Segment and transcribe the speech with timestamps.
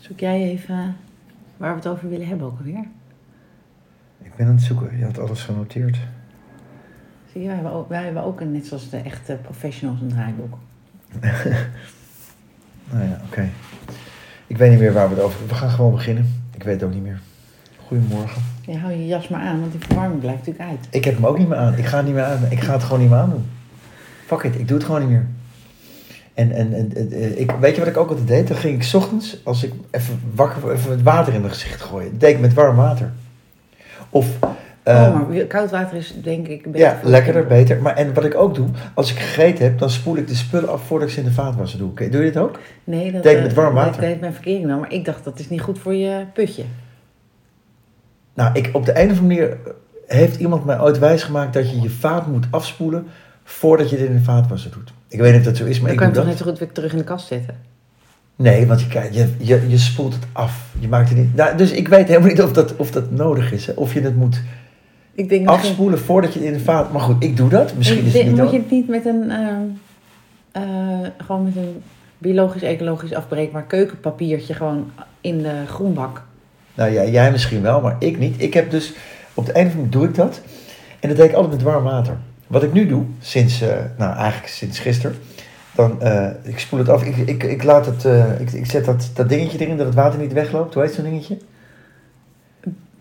[0.00, 0.96] Zoek jij even
[1.56, 2.84] waar we het over willen hebben ook alweer?
[4.22, 4.98] Ik ben aan het zoeken.
[4.98, 5.98] Je had alles genoteerd.
[7.32, 10.08] Zie je, wij hebben ook, wij hebben ook een, net zoals de echte professionals een
[10.08, 10.58] draaiboek.
[12.92, 13.48] Nou ja, oké.
[14.46, 15.56] Ik weet niet meer waar we het over hebben.
[15.56, 16.42] We gaan gewoon beginnen.
[16.54, 17.20] Ik weet het ook niet meer.
[17.86, 18.42] Goedemorgen.
[18.66, 20.86] Ja, hou je jas maar aan, want die verwarming blijft natuurlijk uit.
[20.90, 21.74] Ik heb hem ook niet meer aan.
[21.74, 22.46] Ik ga het niet meer aan.
[22.50, 23.44] Ik ga het gewoon niet meer aandoen.
[24.26, 25.26] Fuck it, ik doe het gewoon niet meer.
[26.34, 28.48] En, en, en en, ik, weet je wat ik ook altijd deed?
[28.48, 31.80] Dan ging ik 's ochtends, als ik even wakker even het water in mijn gezicht
[31.80, 32.10] gooien.
[32.10, 33.12] Dat deed ik met warm water.
[34.10, 34.26] Of...
[34.82, 36.80] eh, oh, maar weer- koud water is denk ik beter.
[36.80, 37.82] ja, lekkerder, beter.
[37.82, 40.68] Maar, en wat ik ook doe, als ik gegeten heb, dan spoel ik de spullen
[40.68, 41.94] af voordat ik ze in de vaatwasser doe.
[41.94, 42.58] Doe je dit ook?
[42.84, 44.00] Nee, dat Deed ik eh, met warm dat water.
[44.00, 46.62] deed mijn verkering wel, maar ik dacht dat is niet goed voor je putje.
[48.34, 49.56] Nou, ik, op de een of andere manier
[50.06, 53.06] heeft iemand mij ooit wijsgemaakt dat je je vaat moet afspoelen
[53.50, 54.92] voordat je het in de vaatwasser doet.
[55.08, 56.38] Ik weet niet of dat zo is, maar Dan ik kan je doe hem dat.
[56.38, 57.54] toch net zo goed weer terug in de kast zetten.
[58.36, 60.66] Nee, want je, je, je, je spoelt het af.
[60.78, 61.34] Je maakt het niet.
[61.34, 63.66] Nou, dus ik weet helemaal niet of dat, of dat nodig is.
[63.66, 63.72] Hè?
[63.76, 64.40] Of je het moet
[65.14, 66.92] Ik denk afspoelen voordat je het in de vaat.
[66.92, 67.74] Maar goed, ik doe dat.
[67.76, 69.30] Misschien Ik is het niet Moet je het niet met een...
[69.30, 69.60] ehm,
[70.52, 70.62] eh,
[71.26, 71.82] gewoon met een
[72.18, 76.22] biologisch, ecologisch afbreekbaar keukenpapiertje gewoon in de groenbak.
[76.74, 78.42] Nou ja, jij misschien wel, maar ik niet.
[78.42, 78.92] Ik heb dus
[79.34, 80.40] op de een of andere manier doe ik dat.
[81.00, 82.16] En dat deed ik altijd met warm water.
[82.50, 85.16] Wat ik nu doe, sinds, eh, nou eigenlijk sinds gisteren,
[85.74, 87.04] dan, eh, ik spoel het af.
[87.04, 89.94] Ik, ik, ik laat het, eh, ik, ik zet dat, dat dingetje erin dat het
[89.94, 90.74] water niet wegloopt.
[90.74, 91.38] Hoe heet zo'n dingetje?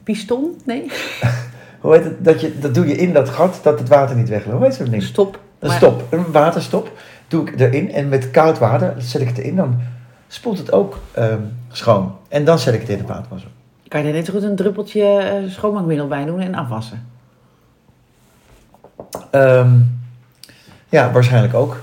[0.04, 0.62] Piston?
[0.66, 0.92] Nee?
[1.82, 2.26] Hoe heet het?
[2.26, 4.58] Dat, je, dat doe je in dat gat dat het water niet wegloopt.
[4.58, 5.04] Hoe heet zo'n ding?
[5.04, 5.40] Stop.
[5.60, 6.92] Een stop, een waterstop,
[7.28, 7.92] doe ik erin.
[7.92, 9.56] En met koud water zet ik het erin.
[9.56, 9.80] Dan
[10.28, 12.16] spoelt het ook ehm, schoon.
[12.28, 13.50] En dan zet ik het in de vaatwasser.
[13.88, 17.18] Kan je er net zo goed een druppeltje schoonmaakmiddel bij doen en afwassen?
[19.32, 19.80] Ehm,
[20.90, 21.82] ja, waarschijnlijk ook.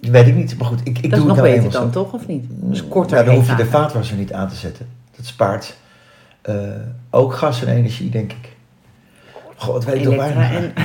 [0.00, 1.90] Weet ik niet, maar goed, ik, ik dat is doe nog het nou beter dan,
[1.90, 2.12] toch?
[2.12, 2.44] Of niet?
[2.48, 4.88] Dus korter Ja, dan hoef je de vaatwasser niet aan te zetten.
[5.16, 5.76] Dat spaart
[6.40, 6.54] eh,
[7.10, 8.56] ook gas en energie, denk ik.
[9.56, 10.50] God, wat weet ik toch bijna.
[10.50, 10.72] en...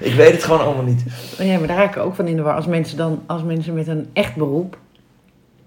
[0.00, 1.04] Ik weet het gewoon allemaal niet.
[1.38, 2.54] Ja, maar daar raak ik ook van in de war.
[2.54, 4.78] Als mensen, dan, als mensen met een echt beroep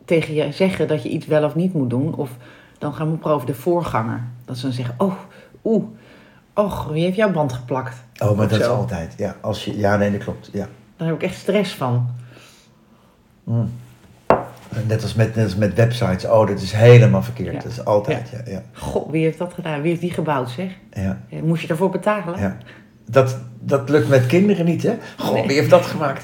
[0.06, 2.30] tegen je zeggen dat je iets wel of niet moet doen, of
[2.78, 4.24] dan gaan we over de voorganger.
[4.46, 5.14] Dat ze dan zeggen, oh,
[5.64, 5.84] oeh,
[6.54, 7.96] och, wie heeft jouw band geplakt?
[8.18, 9.14] Oh, maar Of dat is altijd.
[9.18, 10.50] Ja, als je, ja, nee, dat klopt.
[10.54, 10.68] Ja.
[10.98, 12.08] Daar heb ik echt stress van.
[13.44, 13.72] Mm.
[14.88, 16.26] Net, als met, net als met websites.
[16.26, 17.54] Oh, dat is helemaal verkeerd.
[17.54, 17.60] Ja.
[17.62, 18.52] Dat is altijd, ja.
[18.52, 19.82] ja, Goh, wie heeft dat gedaan?
[19.82, 20.72] Wie heeft die gebouwd, zeg?
[20.92, 22.40] ja, Moest je daarvoor betalen?
[22.40, 22.58] ja.
[23.10, 24.94] Dat, dat lukt met kinderen niet, hè?
[25.18, 25.48] Goh, Nee.
[25.48, 26.24] wie heeft dat gemaakt?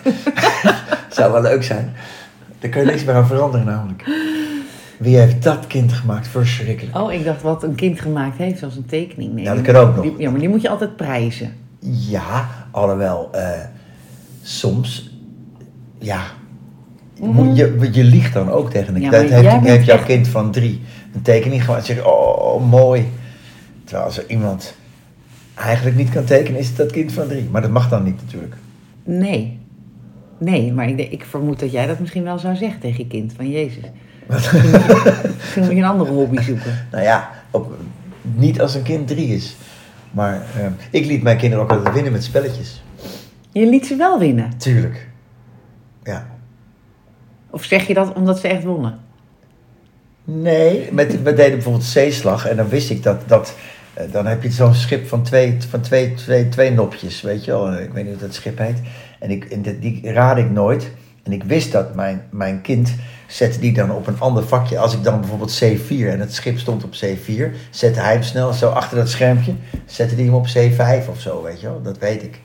[1.09, 1.93] Zou wel leuk zijn.
[2.59, 4.03] Daar kun je niks meer aan veranderen, namelijk.
[4.99, 6.27] Wie heeft dat kind gemaakt?
[6.27, 6.97] Verschrikkelijk.
[6.97, 9.33] Oh, ik dacht wat een kind gemaakt heeft, zoals een tekening.
[9.33, 10.03] Nee, Ja, dat kan ook nog.
[10.03, 11.53] Die, ja, maar die moet je altijd prijzen.
[12.09, 13.49] Ja, alhoewel, eh,
[14.41, 15.09] soms,
[15.97, 16.21] ja,
[17.21, 17.53] Mhm.
[17.53, 19.29] je, je liegt dan ook tegen een Ja, kind.
[19.29, 20.81] heeft, heeft jouw echt- kind van drie
[21.13, 23.05] een tekening gemaakt en zegt, oh, mooi.
[23.83, 24.75] Terwijl als er iemand
[25.55, 27.47] eigenlijk niet kan tekenen, is het dat kind van drie.
[27.51, 28.55] Maar dat mag dan niet natuurlijk.
[29.03, 29.57] Nee.
[30.37, 33.33] Nee, maar ik, ik vermoed dat jij dat misschien wel zou zeggen tegen je kind.
[33.35, 33.83] Van Jezus,
[35.55, 36.87] Moet je een andere hobby zoeken.
[36.91, 37.73] nou ja, op,
[38.21, 39.55] niet als een kind drie is.
[40.11, 42.83] Maar eh, ik liet mijn kinderen ook altijd winnen met spelletjes.
[43.51, 44.57] Je liet ze wel winnen.
[44.57, 45.07] Tuurlijk.
[46.03, 46.27] Ja.
[47.49, 48.99] Of zeg je dat omdat ze echt wonnen?
[50.23, 53.55] Nee, met, we deden bijvoorbeeld zeeslag en dan wist ik dat, dat
[53.93, 57.51] eh, dan heb je zo'n schip van twee, van twee, twee, twee nopjes, weet je
[57.51, 57.73] wel.
[57.73, 58.81] Ik weet niet hoe dat schip heet.
[59.19, 60.91] En, ik, en die, raadde ik nooit.
[61.29, 62.95] En ik wist dat mijn, mijn kind
[63.27, 64.77] zette die dan op een ander vakje.
[64.79, 68.53] Als ik dan bijvoorbeeld C4 en het schip stond op C4, zette hij hem snel
[68.53, 69.53] zo achter dat schermpje,
[69.85, 71.81] zette hij hem op C5 of zo, weet je wel.
[71.81, 72.41] Dat weet ik.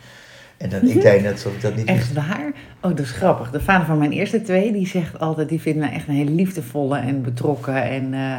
[0.56, 1.99] En dan, ik deed net alsof ik dat niet wist.
[1.99, 2.53] Echt waar?
[2.81, 3.50] Oh, dat is grappig.
[3.50, 6.31] De vader van mijn eerste twee, die zegt altijd, die vindt mij echt een hele
[6.31, 8.39] liefdevolle en betrokken en eh,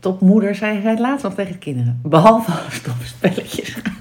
[0.00, 2.00] topmoeder, zei hij het laatst nog tegen de kinderen.
[2.02, 3.92] Behalve als het om spelletjes gaat.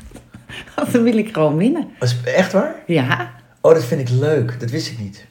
[0.76, 1.88] Want dan wil ik gewoon winnen.
[2.24, 2.76] Echt waar?
[2.88, 3.34] Ja,
[3.66, 4.60] Oh, dat vind ik leuk.
[4.60, 5.26] Dat wist ik niet.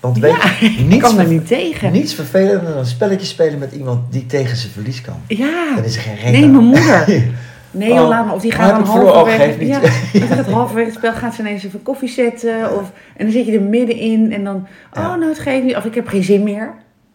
[0.00, 1.92] Want ja weet je, niets, kan er niet tegen.
[1.92, 5.14] niets vervelender dan een spelletje spelen met iemand die tegen zijn verlies kan.
[5.26, 6.32] Ja, Dan is er geen reden.
[6.40, 7.04] nee, mijn moeder.
[7.70, 8.34] Nee, Oh, laat maar.
[8.34, 9.66] Of die gaat dan halverwege...
[9.66, 9.80] Ja,
[10.26, 12.76] gaat het halverwege het spel gaat ze ineens even koffie zetten.
[12.78, 14.56] Of, en dan zit je er middenin en dan...
[14.56, 15.16] Oh, Ja.
[15.16, 15.76] nou, het geeft niet.
[15.76, 16.74] Of ik heb geen zin meer.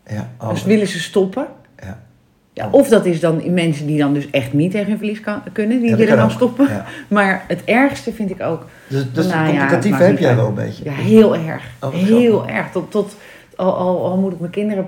[0.09, 1.47] Ja, oh, Dus willen ze stoppen.
[2.53, 2.67] Ja.
[2.71, 5.79] Of dat is dan mensen die dan dus echt niet tegen hun verlies kan, kunnen.
[5.81, 6.31] Die Ja, willen dan ook.
[6.31, 6.67] stoppen.
[6.69, 6.85] Ja.
[7.07, 8.65] Maar het ergste vind ik ook...
[8.87, 9.67] Dus, dus Nou ja,
[9.97, 10.83] heb jij wel een beetje.
[10.83, 11.63] Ja, heel erg.
[11.79, 12.71] Oh, heel erg.
[12.71, 13.15] Tot, tot,
[13.55, 14.85] al, al, al moet ik mijn kinderen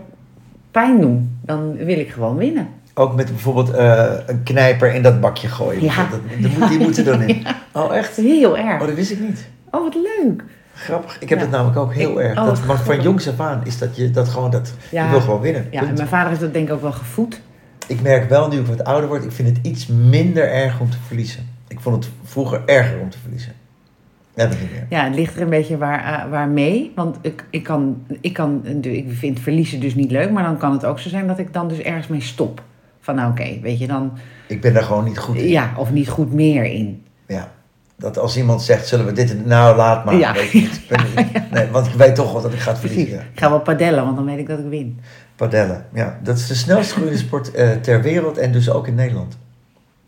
[0.71, 2.67] pijn doen, dan wil ik gewoon winnen.
[2.93, 5.83] Ook met bijvoorbeeld eh, een knijper in dat bakje gooien.
[5.83, 6.07] Ja.
[6.11, 7.45] Dat, die, moet- die moeten dan in.
[7.75, 8.15] Oh, echt?
[8.15, 8.81] Heel erg.
[8.81, 9.45] Oh, dat wist ik niet.
[9.71, 10.43] Oh, wat leuk.
[10.73, 11.17] Grappig.
[11.19, 11.43] Ik heb Ja.
[11.43, 12.39] dat namelijk ook heel Ik- erg.
[12.39, 15.03] oh, dat, maar van jongs af aan is dat je dat gewoon dat Ja.
[15.05, 15.67] je wil gewoon winnen.
[15.71, 17.41] Ja, en mijn vader is dat denk ik ook wel gevoed.
[17.87, 20.89] Ik merk wel nu ik wat ouder word, ik vind het iets minder erg om
[20.89, 21.47] te verliezen.
[21.67, 23.53] Ik vond het vroeger erger om te verliezen.
[24.35, 24.85] Ja, dat niet meer.
[24.89, 26.91] Ja, het ligt er een beetje waar, eh, waar mee.
[26.95, 30.31] Want ik, ik, kan, ik, kan, ik vind verliezen dus niet leuk.
[30.31, 32.63] Maar dan kan het ook zo zijn dat ik dan dus ergens mee stop.
[32.99, 34.11] Van nou oké, weet je dan...
[34.47, 35.47] Ik ben daar gewoon niet goed in.
[35.47, 37.03] Ja, of niet goed meer in.
[37.27, 37.51] Ja.
[37.97, 39.45] Dat als iemand zegt, zullen we dit...
[39.45, 40.15] Nou, laat maar.
[40.15, 40.33] Ja.
[40.33, 40.81] Weet niet-
[41.51, 43.19] nee, want ik weet toch wel dat ik ga verliezen.
[43.33, 44.99] Ik ga wel padellen, want dan weet ik dat ik win.
[45.35, 45.85] Padellen.
[45.93, 49.37] Ja, dat is de snelst groeiende sport eh, ter wereld en dus ook in Nederland.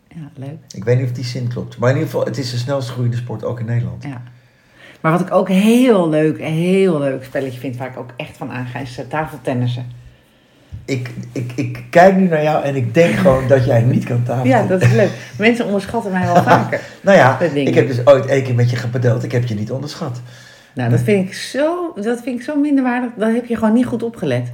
[0.08, 0.56] Ja, leuk.
[0.74, 1.78] Ik weet niet of die zin klopt.
[1.78, 4.02] Maar in ieder geval, het is de snelst groeiende sport ook in Nederland.
[4.02, 4.22] Ja.
[5.00, 8.50] Maar wat ik ook heel leuk, heel leuk spelletje vind, waar ik ook echt van
[8.50, 9.86] aanga, is eh, tafeltennissen.
[10.86, 14.22] Ik, ik, ik kijk nu naar jou en ik denk gewoon dat jij niet kan
[14.22, 14.48] tafelen.
[14.48, 15.10] Ja, dat is leuk.
[15.38, 16.80] Mensen onderschatten mij wel vaker.
[17.00, 19.24] Nou ja, ik heb dus ooit één keer met je gepadeld.
[19.24, 20.20] Ik heb je niet onderschat.
[20.74, 23.10] Nou, dat vind ik zo, dat vind ik zo minderwaardig.
[23.16, 24.52] Dat heb je gewoon niet goed opgelet.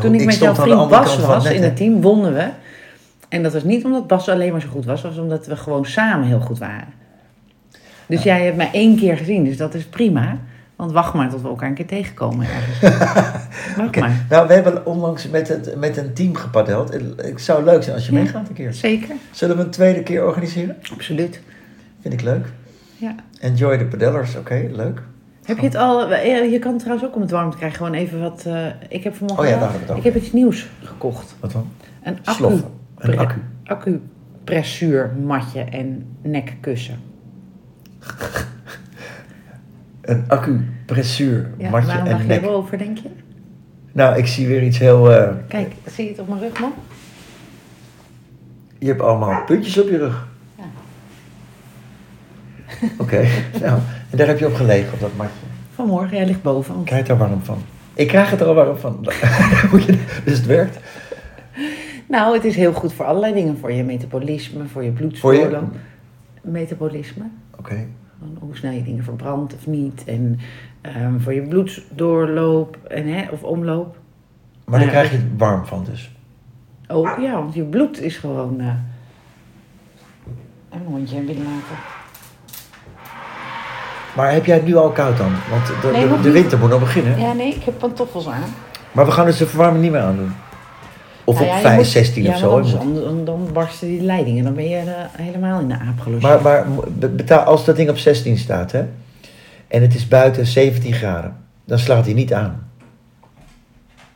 [0.00, 2.48] Toen ik, met jouw vriend Bas was in het team, wonnen we.
[3.28, 5.56] En dat was niet omdat Bas alleen maar zo goed was, dat was omdat we
[5.56, 6.94] gewoon samen heel goed waren.
[8.06, 10.38] Dus jij hebt mij één keer gezien, dus dat is prima.
[10.76, 12.80] Want wacht maar tot we elkaar een keer tegenkomen ergens.
[13.76, 14.00] wacht Oké.
[14.00, 14.26] maar.
[14.28, 16.92] Nou, we hebben onlangs met, het, met een team gepadeld.
[17.16, 18.18] Het zou leuk zijn als je Ja.
[18.18, 18.72] meegaat een keer.
[18.74, 20.76] Zeker, Zullen we een tweede keer organiseren?
[20.92, 21.40] absoluut.
[22.00, 22.46] Vind ik leuk.
[22.96, 23.14] Ja.
[23.40, 25.02] Enjoy the padellers, oké, leuk.
[25.44, 27.76] Heb je het al, eh, je kan het trouwens ook om het warm te krijgen,
[27.78, 30.04] gewoon even wat, eh, ik heb vanmorgen, Oh ja, daar het ik over.
[30.04, 31.34] heb iets nieuws gekocht.
[31.40, 31.68] Wat dan?
[32.02, 32.68] Een accu, Sloffen.
[32.98, 33.40] Een accu.
[33.64, 36.98] accupressuurmatje en nekkussen.
[40.06, 42.42] Een accupressuur, Ja, matje waarom en nek.
[42.42, 43.08] erover, denk je?
[43.92, 45.12] Nou, ik zie weer iets heel...
[45.12, 46.72] eh, Kijk, zie je het op mijn rug, man?
[48.78, 50.28] je hebt allemaal puntjes op je rug.
[50.58, 50.64] Ja.
[53.02, 53.26] Oké,
[53.60, 53.78] nou,
[54.10, 55.32] en daar heb je op gelegen, op dat matje.
[55.74, 56.74] Vanmorgen, jij ligt boven.
[56.74, 57.58] want- Krijg je er warm van?
[57.94, 58.98] Ik krijg het er al warm van.
[60.24, 60.78] Dus het werkt.
[62.08, 63.58] Nou, het is heel goed voor allerlei dingen.
[63.58, 65.58] Voor je metabolisme, voor je Voor je?
[66.42, 67.24] Metabolisme.
[67.58, 67.86] Oké.
[68.46, 70.04] Hoe snel je dingen verbrandt of niet.
[70.04, 70.38] En
[70.80, 73.96] ehm, voor je bloeddoorloop en, hè, of omloop.
[74.64, 74.94] Maar daar Ja.
[74.94, 76.10] krijg je het warm van dus.
[76.88, 78.60] Ook, ja, want je bloed is gewoon...
[78.60, 78.66] eh,
[80.70, 81.76] een hondje binnen laten.
[84.16, 85.32] Maar heb jij het nu al koud dan?
[85.50, 87.18] Want de, Nee, de, de winter moet nog beginnen.
[87.20, 88.42] Ja, nee, ik heb pantoffels aan.
[88.92, 90.32] Maar we gaan dus de verwarming niet meer aandoen.
[91.28, 92.50] Of Nou ja, op je 5, moet- 16 ja, of zo.
[92.50, 92.72] anders-.
[92.72, 94.44] Dan, dan, barsten die leidingen.
[94.44, 96.42] Dan ben je eh, helemaal in de aap gelogeerd.
[96.42, 96.66] Maar, maar
[96.98, 98.84] be- betaal, als dat ding op 16 staat, hè,
[99.68, 102.68] en het is buiten 17 graden, dan slaat hij niet aan.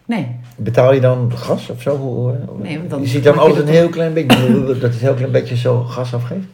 [0.04, 0.26] Nee,
[0.56, 2.36] Betaal je dan gas of zo?
[2.62, 5.14] Nee, want dan je ziet dan altijd een heel klein beetje, dat het een heel
[5.14, 6.46] klein beetje zo gas afgeeft.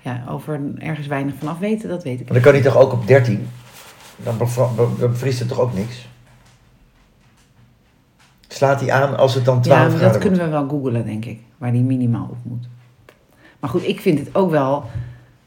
[0.00, 2.92] ja, over ergens weinig vanaf weten, dat weet ik Maar dan kan hij toch ook
[2.92, 3.48] op 13?
[4.22, 4.36] Dan
[4.98, 6.08] bevriest het toch ook niks?
[8.54, 10.52] Slaat hij aan als het dan 12 Ja, maar graden dat kunnen wordt?
[10.54, 11.38] we wel googlen, denk ik.
[11.58, 12.68] Waar die minimaal op moet.
[13.60, 14.84] Maar goed, ik vind het ook wel...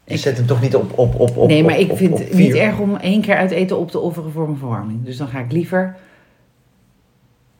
[0.04, 2.18] Je ik- zet hem toch niet op op op op nee, maar op- ik vind
[2.18, 5.04] het niet erg om één keer uit eten op te offeren voor mijn verwarming.
[5.04, 5.96] Dus dan ga ik liever...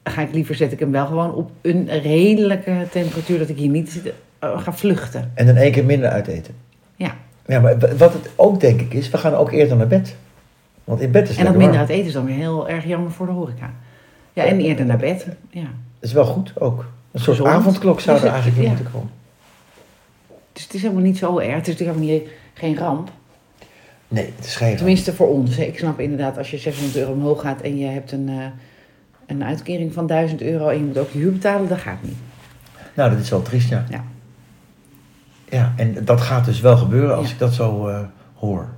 [0.05, 3.39] Ga ik liever zet ik hem wel gewoon op een redelijke temperatuur...
[3.39, 5.31] dat ik hier niet zit, eh, ga vluchten.
[5.35, 6.55] En dan één keer minder uiteten.
[6.97, 7.17] Ja.
[7.47, 10.17] Ja, maar wat het ook denk ik is, we gaan ook eerder naar bed.
[10.85, 11.81] Want in bed is En dat minder warm.
[11.81, 13.71] uit eten is dan weer heel erg jammer voor de horeca.
[14.39, 15.27] Ja, en eerder naar bed.
[15.51, 15.61] Ja.
[15.61, 16.87] Dat is wel goed ook.
[17.11, 17.57] Een soort Gezond.
[17.57, 18.69] avondklok zou er eigenlijk ja.
[18.69, 19.11] moeten komen.
[20.53, 21.55] Dus het is helemaal niet zo erg.
[21.55, 23.11] Het is natuurlijk helemaal niet, geen ramp.
[24.09, 24.79] Nee, het is geen ramp.
[24.79, 25.57] Tenminste voor ons.
[25.57, 25.63] hè.
[25.63, 28.45] Ik snap inderdaad, als je 600 euro omhoog gaat en je hebt een, eh,
[29.27, 32.17] een uitkering van 1000 euro en je moet ook je huur betalen, dat gaat niet.
[32.95, 33.85] Nou, dat is wel triest, ja.
[33.91, 34.05] Ja.
[35.51, 38.01] Ja, en dat gaat dus wel gebeuren als ik dat zo eh,
[38.35, 38.69] hoor.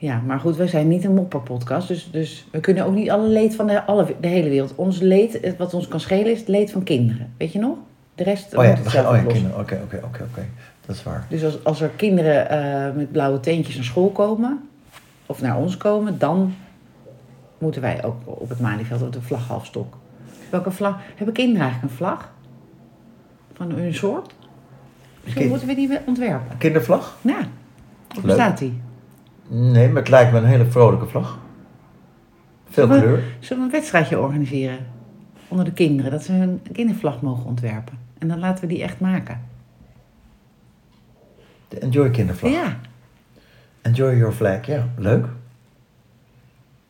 [0.00, 3.28] Ja, maar goed, wij zijn niet een mopperpodcast, dus, dus we kunnen ook niet alle
[3.28, 4.74] leed van de, alle, de hele wereld.
[4.74, 7.32] Ons leed, wat ons kan schelen, is het leed van kinderen.
[7.36, 7.76] Weet je nog?
[8.14, 9.58] De rest Oh ja, moet we het gaan, oh ja kinderen.
[9.60, 10.46] Oké, oké, oké, oké.
[10.86, 11.26] Dat is waar.
[11.28, 14.68] Dus als, als er kinderen eh, met blauwe teentjes naar school komen,
[15.26, 16.54] of naar ons komen, dan
[17.58, 19.96] moeten wij ook op het Malieveld op de vlag halfstok.
[20.50, 20.98] Welke vlag?
[21.16, 22.32] Hebben kinderen eigenlijk een vlag?
[23.52, 24.34] Van hun soort?
[25.22, 26.58] Misschien Kind- moeten we die we- ontwerpen.
[26.58, 27.18] Kindervlag?
[27.20, 27.38] Ja,
[28.14, 28.80] hoe bestaat die?
[29.48, 31.38] Nee, maar het lijkt me een hele vrolijke vlag.
[32.70, 33.22] Veel Zullen we- kleur.
[33.38, 34.78] Zullen we een wedstrijdje organiseren
[35.48, 36.10] onder de kinderen?
[36.10, 37.98] Dat ze een kindervlag mogen ontwerpen.
[38.18, 39.40] En dan laten we die echt maken.
[41.68, 42.50] De Enjoy kindervlag.
[42.52, 42.76] Ja,
[43.82, 44.88] Enjoy your flag, ja.
[44.96, 45.22] Leuk.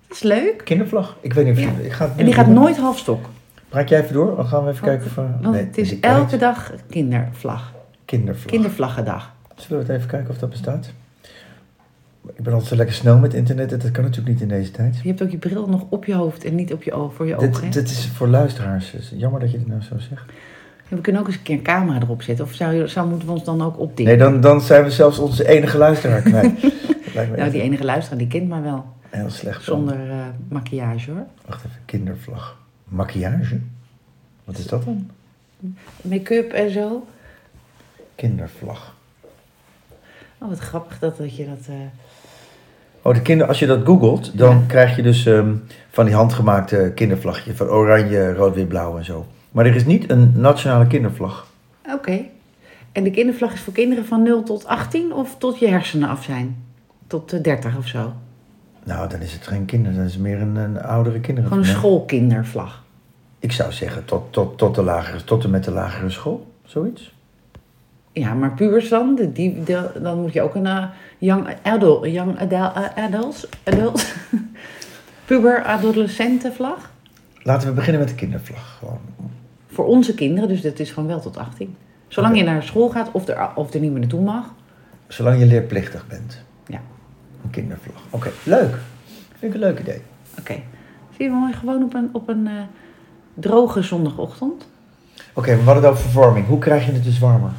[0.09, 0.61] dat is leuk.
[0.65, 1.17] Kindervlag.
[1.21, 1.71] Ik weet niet of Ja.
[1.79, 1.85] je...
[1.85, 3.27] Ik ga En die gaat nooit halfstok.
[3.69, 4.37] Praat jij even door?
[4.37, 5.15] Dan gaan we even Want- kijken of...
[5.31, 7.73] we- Want nee, het is elke dag kindervlag.
[8.05, 8.47] Kindervlag.
[8.47, 9.33] Kindervlaggendag.
[9.57, 10.93] Zullen we het even kijken of dat bestaat?
[12.37, 13.71] Ik ben altijd zo lekker snel met internet.
[13.71, 14.97] Dat kan natuurlijk niet in deze tijd.
[15.03, 17.27] Je hebt ook je bril nog op je hoofd en niet op je oog, voor
[17.27, 17.53] je ogen.
[17.53, 17.61] hè?
[17.61, 18.91] Dit, dit is voor luisteraars.
[18.91, 20.23] Dus Jammer dat je dit nou zo zegt.
[20.89, 22.45] Ja, we kunnen ook eens een keer een camera erop zetten.
[22.45, 24.05] Of zou, je, zou moeten we ons dan ook opdikken?
[24.05, 26.53] Nee, dan, dan zijn we zelfs onze enige luisteraar kwijt.
[27.37, 28.87] Nou, die enige luisteraar, die kent mij wel.
[29.11, 29.63] heel slecht.
[29.63, 30.17] Zonder eh,
[30.49, 31.27] maquillage hoor.
[31.47, 32.59] Wacht even, kindervlag.
[32.85, 33.59] Maquillage?
[34.45, 35.11] Wat is dat dan?
[36.03, 37.07] Make-up en zo.
[38.15, 38.95] Kindervlag.
[40.39, 41.67] Oh, wat grappig dat, dat je dat...
[41.69, 41.75] eh,
[43.03, 44.63] Oh, de kinder, als je dat googelt, dan Ja.
[44.67, 45.55] krijg je dus ehm,
[45.91, 49.27] van die handgemaakte kindervlagje van oranje, rood, wit, blauw en zo.
[49.51, 51.47] Maar er is niet een nationale kindervlag.
[51.95, 52.21] Oké.
[52.93, 56.25] En de kindervlag is voor kinderen van 0 tot 18 of tot je hersenen af
[56.25, 56.57] zijn?
[57.07, 58.13] Tot eh, 30 of zo?
[58.85, 61.49] Nou, dan is het geen kinder, dan is het meer een, een oudere kinderen.
[61.51, 62.83] Gewoon een schoolkindervlag.
[63.39, 67.15] Ik zou zeggen tot, tot, tot, de lagere, tot en met de lagere school, zoiets.
[68.19, 69.15] Ja, maar pubers dan?
[69.15, 69.63] De- Die,
[70.03, 70.85] dan moet je ook een eh,
[71.19, 74.15] young adult, young adult, eh, adults, adult,
[75.27, 76.91] puber adolescentenvlag.
[77.43, 78.77] Laten we beginnen met de kindervlag.
[78.79, 78.99] Gewoon.
[79.67, 81.77] Voor onze kinderen, dus dat is gewoon wel tot 18.
[82.09, 84.45] Zolang je naar school gaat of er, of er niet meer naartoe mag.
[85.07, 86.41] Zolang je leerplichtig bent.
[86.67, 86.81] Ja.
[87.45, 88.03] Een kindervlag.
[88.11, 88.75] Oké, leuk.
[89.39, 90.03] Vind ik een leuk idee.
[90.39, 90.53] Oké.
[91.17, 92.53] Zie je wel gewoon op een, op een eh,
[93.35, 94.67] droge zondagochtend?
[95.33, 96.47] Oké, we hadden het over verwarming.
[96.47, 97.51] Hoe krijg je het dus warmer?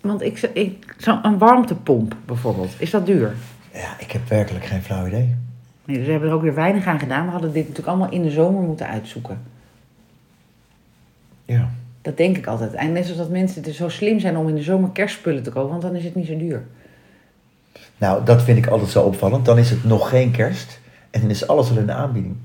[0.00, 3.34] Want ik, ik zo een warmtepomp bijvoorbeeld, is dat duur?
[3.72, 5.34] Ja, ik heb werkelijk geen flauw idee.
[5.84, 7.24] Nee, dus we hebben er ook weer weinig aan gedaan.
[7.24, 9.38] We hadden dit natuurlijk allemaal in de zomer moeten uitzoeken.
[11.44, 11.70] Ja.
[12.02, 12.72] Dat denk ik altijd.
[12.72, 15.50] En net zoals dat mensen er zo slim zijn om in de zomer kerstspullen te
[15.50, 16.62] kopen, want dan is het niet zo duur.
[17.98, 19.44] Nou, dat vind ik altijd zo opvallend.
[19.44, 20.80] Dan is het nog geen kerst
[21.10, 22.36] en dan is alles al in de aanbieding.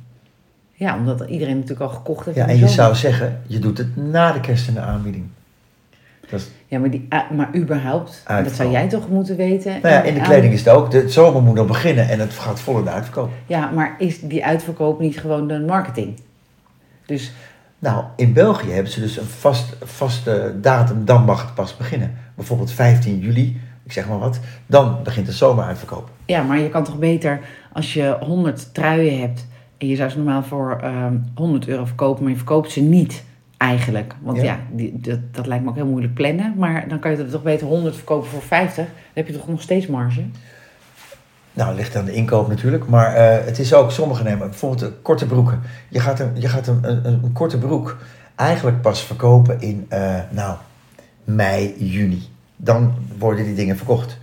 [0.73, 2.37] Ja, omdat iedereen natuurlijk al gekocht heeft.
[2.37, 5.25] Ja, en je zou zeggen, je doet het na de kerst in de aanbieding.
[6.67, 9.71] Ja, maar, die, ah, maar überhaupt, dat zou jij toch moeten weten.
[9.81, 10.91] nou ja, in de kleding is het ook.
[10.91, 13.29] De zomer moet nog beginnen en het gaat vol in de uitverkoop.
[13.45, 16.19] Ja, maar is die uitverkoop niet gewoon de marketing?
[17.05, 17.33] Dus
[17.79, 22.13] Nou, in België hebben ze dus een vast, vaste datum, dan mag het pas beginnen.
[22.35, 26.09] Bijvoorbeeld 15 juli, ik zeg maar wat, dan begint de zomeruitverkoop.
[26.25, 27.39] ja, maar je kan toch beter
[27.73, 29.45] als je 100 truien hebt
[29.77, 33.23] en je zou ze normaal voor ehm 100 euro verkopen, maar je verkoopt ze niet
[33.57, 34.13] eigenlijk.
[34.21, 34.43] Want Ja.
[34.43, 36.53] ja, die, dat, dat lijkt me ook heel moeilijk plannen.
[36.57, 38.85] Maar dan kan je er toch beter 100 verkopen voor 50.
[38.85, 40.23] Dan heb je toch nog steeds marge?
[41.55, 44.81] Nou, het ligt aan de inkoop natuurlijk, maar eh, het is ook, sommige nemen bijvoorbeeld
[44.81, 45.61] eh, korte broeken.
[45.89, 47.97] Je gaat, een, je gaat een, een, een korte broek
[48.35, 50.55] eigenlijk pas verkopen in, eh, nou,
[51.23, 52.29] mei, juni.
[52.55, 54.17] Dan worden die dingen verkocht.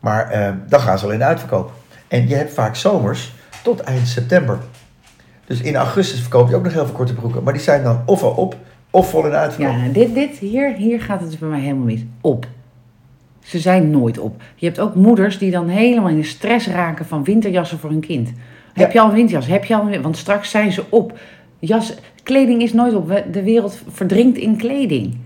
[0.00, 1.72] Maar dan gaan ze al in de uitverkoop.
[2.08, 4.58] En je hebt vaak zomers tot eind september.
[5.46, 7.42] Dus in augustus verkoop je ook nog heel veel korte broeken.
[7.42, 8.56] Maar die zijn dan of al op,
[8.90, 9.74] of vol in de uitverkoop.
[9.76, 12.04] Ja, dit, dit hier, hier gaat het bij mij helemaal mis.
[12.20, 12.46] Op.
[13.40, 14.42] Ze zijn nooit op.
[14.54, 18.00] Je hebt ook moeders die dan helemaal in de stress raken van winterjassen voor hun
[18.00, 18.32] kind.
[18.72, 19.46] Heb je al een winterjas?
[19.46, 21.18] Heb je al een, want straks zijn ze op.
[21.58, 23.22] Jas, kleding is nooit op.
[23.32, 25.16] De wereld verdrinkt in kleding.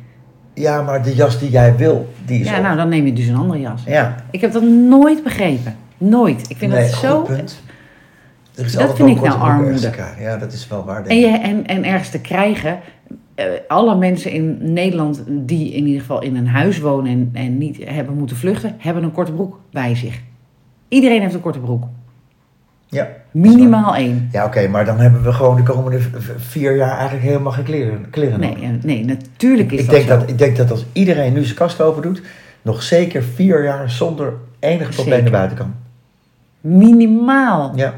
[0.55, 2.63] Ja, maar de jas die jij wil, die is Ja, op.
[2.63, 3.83] nou dan neem je dus een andere jas.
[3.87, 5.77] Ja, Ik heb dat nooit begrepen.
[5.99, 6.51] Nooit.
[6.51, 7.23] Ik vind nee, dat zo.
[7.23, 7.63] punt.
[8.59, 9.91] Er is Dat vind ik nou armoede.
[10.21, 11.05] Ja, dat is wel waar.
[11.05, 12.79] denk En, je, en, en ergens te krijgen.
[13.35, 17.59] eh, alle mensen in Nederland die in ieder geval in een huis wonen en, en
[17.59, 20.21] niet hebben moeten vluchten, hebben een korte broek bij zich.
[20.89, 21.85] Iedereen heeft een korte broek.
[22.87, 24.29] Ja, Minimaal één.
[24.33, 25.99] ja oké, maar dan hebben we gewoon de komende
[26.37, 28.85] vier jaar eigenlijk helemaal geen kleren, kleren Nee, nodig.
[28.85, 30.19] nee, natuurlijk is ik, dat denk zo.
[30.19, 32.23] dat, ik denk dat als iedereen nu zijn kast open doet,
[32.63, 35.75] nog zeker vier jaar zonder enig probleem naar buiten kan.
[36.61, 37.73] Minimaal.
[37.77, 37.95] Ja,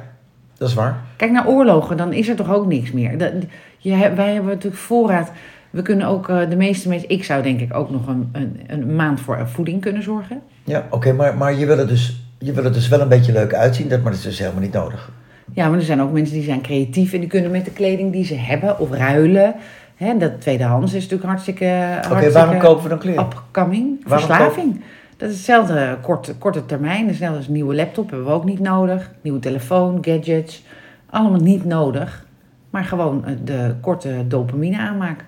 [0.61, 0.97] dat is waar.
[1.17, 3.19] Kijk naar oorlogen, dan is er toch ook niks meer.
[3.19, 3.33] Dat,
[3.79, 5.31] je, wij hebben natuurlijk voorraad.
[5.71, 8.61] We kunnen ook, eh, de meeste mensen, ik zou denk ik ook nog een, een,
[8.67, 10.43] een maand voor voeding kunnen zorgen.
[10.65, 13.33] Ja, oké, maar, maar je, wil het dus, je wil het dus wel een beetje
[13.33, 15.11] leuk uitzien, dat, maar dat is dus helemaal niet nodig.
[15.53, 18.13] Ja, maar er zijn ook mensen die zijn creatief en die kunnen met de kleding
[18.13, 19.55] die ze hebben of ruilen.
[19.97, 21.65] Hè, dat tweedehands is natuurlijk hartstikke.
[21.65, 23.25] Oké, hartstikke waarom kopen we dan kleren?
[23.25, 24.81] Upcoming, verslaving.
[25.21, 27.07] Dat is hetzelfde korte, korte termijn.
[27.07, 29.11] Hetzelfde als een nieuwe laptop hebben we ook niet nodig.
[29.23, 30.65] Nieuwe telefoon, gadgets.
[31.11, 32.27] Allemaal niet nodig.
[32.71, 35.25] Maar gewoon eh, de korte dopamine aanmaak.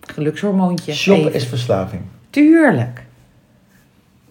[0.00, 0.92] Gelukshormoontje.
[0.92, 1.40] Shoppen even.
[1.40, 2.02] is verslaving.
[2.30, 3.04] Tuurlijk.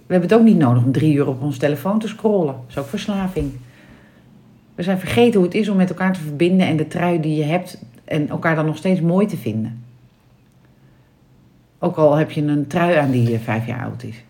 [0.05, 2.53] We hebben het ook niet nodig om drie uur op onze telefoon te scrollen.
[2.53, 3.51] Dat is ook verslaving.
[4.75, 7.35] We zijn vergeten hoe het is om met elkaar te verbinden en de trui die
[7.35, 9.83] je hebt en elkaar dan nog steeds mooi te vinden.
[11.79, 14.23] Ook al heb je een trui aan die vijf jaar oud is.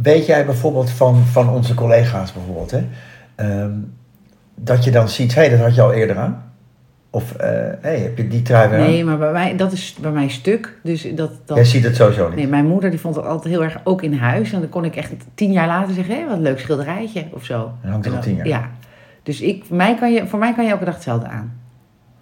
[0.00, 2.84] Weet jij bijvoorbeeld van, van onze collega's bijvoorbeeld, hè?
[3.34, 3.72] ehm,
[4.54, 6.52] dat je dan ziet, hé, dat had je al eerder aan.
[7.10, 7.34] Of
[7.80, 8.86] hey, heb je die trui weer aan?
[8.86, 10.78] Nee, maar bij mij, dat is bij mij stuk.
[10.82, 12.36] Dus dat, dat, Jij ziet het sowieso niet.
[12.36, 14.52] Nee, mijn moeder die vond het altijd heel erg ook in huis.
[14.52, 17.44] En dan kon ik echt tien jaar later zeggen, hé, wat een leuk schilderijtje of
[17.44, 17.72] zo.
[17.82, 18.46] Dan hangt er al En tien jaar.
[18.46, 18.70] Ja.
[19.22, 21.60] Dus ik, mij kan je, voor mij kan je elke dag hetzelfde aan.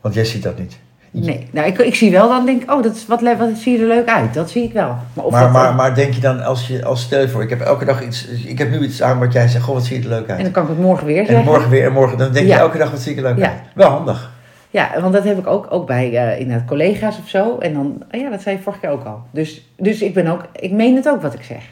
[0.00, 0.78] Want jij ziet dat niet.
[1.12, 3.72] Nee, nou, ik, ik zie wel dan denk ik, oh, dat is, wat, wat zie
[3.76, 4.34] je er leuk uit.
[4.34, 4.96] Dat zie ik wel.
[5.14, 7.42] Maar, of Maar, dat, maar, maar denk je dan, als je, als stel je voor,
[7.42, 9.84] ik heb elke dag iets, ik heb nu iets aan wat jij zegt, goh, wat
[9.84, 10.42] zie je er leuk En uit.
[10.42, 11.44] dan kan ik het morgen weer En zeggen.
[11.44, 13.48] morgen weer, en morgen, dan denk je elke dag, wat zie ik er leuk Ja.
[13.48, 13.58] uit.
[13.74, 14.30] Wel handig.
[14.70, 17.58] Ja, want dat heb ik ook, ook bij eh inderdaad collega's of zo.
[17.58, 19.22] En dan, oh ja, dat zei je vorige keer ook al.
[19.30, 21.62] Dus, dus ik ben ook, ik meen het ook wat ik zeg.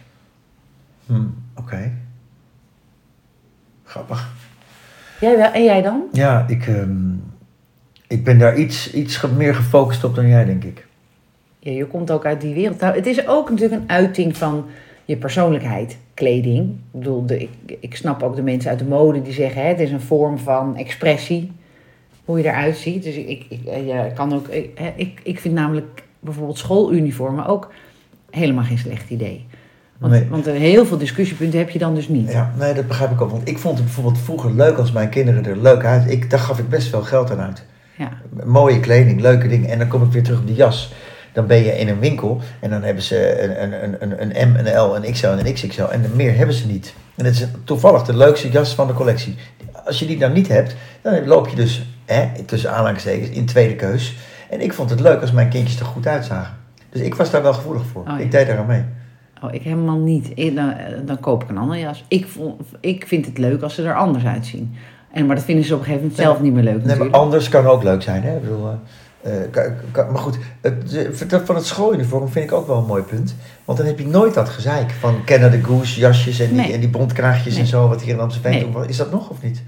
[1.07, 1.21] Hm,
[1.57, 1.91] Oké.
[3.85, 4.29] Grappig.
[5.21, 6.03] Jij wel, en jij dan?
[6.13, 6.99] Ja, ik, ehm,
[8.09, 10.87] ik ben daar iets, iets meer gefocust op dan jij, denk ik.
[11.59, 12.81] Ja, je komt ook uit die wereld.
[12.81, 14.65] Nou, het is ook natuurlijk een uiting van
[15.05, 16.59] je persoonlijkheid, kleding.
[16.69, 17.51] Ik bedoel, de, ik,
[17.81, 20.39] ik snap ook de mensen uit de mode die zeggen, hè, het is een vorm
[20.39, 21.53] van expressie,
[22.25, 23.03] hoe je eruit ziet.
[23.03, 27.73] Dus ik, ik, eh, ja, kan ook, ik, ik, ik vind namelijk bijvoorbeeld schooluniformen ook
[28.31, 29.47] helemaal geen slecht idee.
[29.99, 30.27] Want, Nee.
[30.29, 32.33] want er heel veel discussiepunten heb je dan dus niet.
[32.33, 33.31] Ja, nee, dat begrijp ik ook.
[33.31, 36.11] Want ik vond het bijvoorbeeld vroeger leuk als mijn kinderen er leuk uit.
[36.11, 37.65] Ik, daar gaf ik best veel geld aan uit.
[37.99, 38.09] Ja.
[38.45, 39.71] Mooie kleding, leuke dingen.
[39.71, 40.93] En dan kom ik weer terug op die jas.
[41.33, 44.51] Dan ben je in een winkel en dan hebben ze een, een, een, een, een
[44.51, 45.83] M, een L, een XL en een XXL.
[45.83, 46.95] En meer hebben ze niet.
[47.17, 49.35] En het is toevallig de leukste jas van de collectie.
[49.85, 53.77] Als je die dan niet hebt, dan loop je dus, hè, tussen aanhalingstekens, in tweede
[53.77, 54.17] keus.
[54.51, 56.57] En ik vond het leuk als mijn kindjes er goed uitzagen.
[56.91, 58.03] Dus ik was daar wel gevoelig voor.
[58.03, 58.19] Oh, ja.
[58.19, 58.85] Ik deed daar aan mee.
[59.43, 60.31] Oh, ik helemaal niet.
[60.35, 60.75] Ik- dan,
[61.05, 62.05] dan koop ik een andere jas.
[62.09, 62.27] Ik,
[62.81, 64.75] ik vind het leuk als ze er anders uitzien.
[65.19, 67.11] En, maar dat vinden ze op een gegeven moment zelf niet meer leuk Nee, maar
[67.11, 68.23] anders kan ook leuk zijn.
[68.23, 68.37] Hè?
[68.37, 68.69] Ik bedoel,
[69.23, 72.79] eh, eh, kan- kan- maar goed, het, de- van het schooluniform vind ik ook wel
[72.79, 73.35] een mooi punt.
[73.65, 76.73] Want dan heb je nooit dat gezeik van Canada Goose jasjes en die, Nee.
[76.73, 78.71] en die bontkraagjes en zo, wat hier in Amsterdam Nee.
[78.71, 78.89] doen.
[78.89, 79.63] Is dat nog of niet?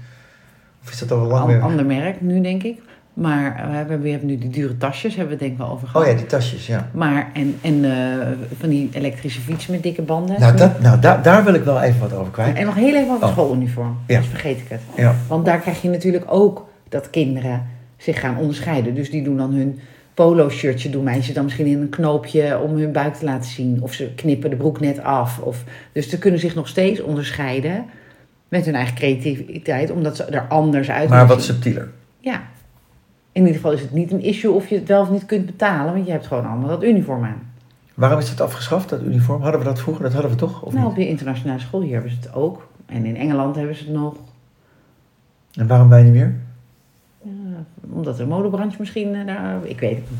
[0.83, 1.61] Of is dat al lang An- weer?
[1.61, 2.79] ander merk nu, denk ik.
[3.13, 5.57] Maar eh, we hebben, we hebben nu die dure tasjes, hebben we het denk ik
[5.57, 6.07] wel over Oh gehad.
[6.07, 6.89] ja, die tasjes, ja.
[6.93, 8.27] Maar, en, en eh,
[8.59, 10.39] van die elektrische fiets met dikke banden.
[10.39, 12.55] Nou, dat, nou da- daar wil ik wel even wat over kwijt.
[12.57, 13.31] En nog heel even over Oh.
[13.31, 13.97] schooluniform.
[14.07, 14.17] Ja.
[14.19, 14.81] Dus vergeet ik het.
[14.95, 15.15] Ja.
[15.27, 18.95] Want daar krijg je natuurlijk ook dat kinderen zich gaan onderscheiden.
[18.95, 19.79] Dus die doen dan hun
[20.13, 23.81] polo-shirtje, doen meisjes dan misschien in een knoopje om hun buik te laten zien.
[23.81, 25.39] Of ze knippen de broek net af.
[25.39, 27.85] Of, dus ze kunnen zich nog steeds onderscheiden
[28.47, 31.89] met hun eigen creativiteit, omdat ze er anders uit Maar wat subtieler.
[32.19, 32.41] Ja.
[33.31, 35.45] In ieder geval is het niet een issue of je het wel of niet kunt
[35.45, 37.49] betalen, want je hebt gewoon allemaal dat uniform aan.
[37.93, 39.41] Waarom is dat afgeschaft, dat uniform?
[39.41, 40.03] Hadden we dat vroeger?
[40.03, 40.61] Dat hadden we toch?
[40.61, 40.91] Of nou, niet?
[40.93, 42.67] op je internationale school hier hebben ze het ook.
[42.85, 44.13] En in Engeland hebben ze het nog.
[45.53, 46.35] En waarom wij niet meer?
[47.21, 47.63] Ja,
[47.93, 49.65] omdat de modebranche misschien eh, daar...
[49.65, 50.19] Ik weet het niet.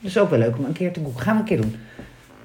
[0.00, 1.22] Is ook wel leuk om een keer te googlen.
[1.22, 1.74] Gaan we een keer doen.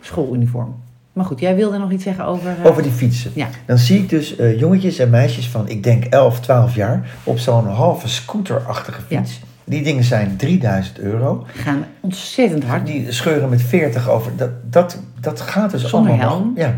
[0.02, 0.76] Schooluniform.
[1.14, 2.56] Maar goed, jij wilde nog iets zeggen over...
[2.60, 3.32] eh, Over die fietsen.
[3.36, 3.48] Ja.
[3.66, 7.38] Dan zie ik dus eh, jongetjes en meisjes van, ik denk 11, 12 jaar, op
[7.38, 9.40] zo'n halve scooterachtige fiets.
[9.66, 11.46] Die dingen zijn 3000 euro.
[11.54, 12.86] gaan ontzettend hard.
[12.86, 14.36] Die scheuren met 40 over.
[14.36, 16.30] Dat, dat, dat gaat dus Zonder allemaal.
[16.30, 16.54] helm?
[16.56, 16.74] Ja.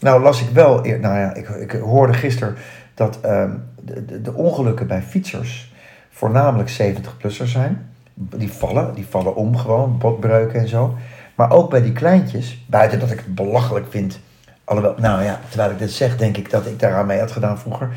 [0.00, 2.54] Nou las ik wel, nou ja, ik, ik hoorde gisteren
[2.94, 5.72] dat ehm, de, de, de ongelukken bij fietsers
[6.10, 7.90] voornamelijk 70-plussers zijn.
[8.14, 10.96] Die vallen, die vallen om gewoon, botbreuken en zo.
[11.34, 14.20] Maar ook bij die kleintjes, buiten dat ik het belachelijk vind.
[14.64, 17.58] Alhoewel, nou ja, terwijl ik dit zeg, denk ik dat ik daaraan mee had gedaan
[17.58, 17.88] vroeger.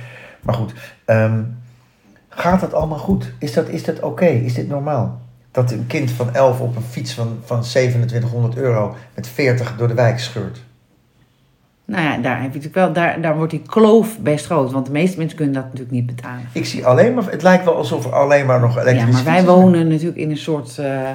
[0.41, 0.73] Maar goed,
[1.06, 1.39] ehm,
[2.35, 3.31] gaat dat allemaal goed?
[3.37, 4.25] Is dat, is dat oké?
[4.25, 5.19] Is dit normaal?
[5.51, 9.87] Dat een kind van 11 op een fiets van, van 2700 euro met 40 door
[9.87, 10.61] de wijk scheurt.
[11.85, 14.71] Nou ja, daar, heb je natuurlijk wel, daar, daar wordt die kloof best groot.
[14.71, 16.45] Want de meeste mensen kunnen dat natuurlijk niet betalen.
[16.51, 19.33] Ik zie alleen maar, het lijkt wel alsof er alleen maar nog Ja, elektrische maar
[19.33, 20.77] wij wonen natuurlijk in een soort...
[20.77, 21.09] eh,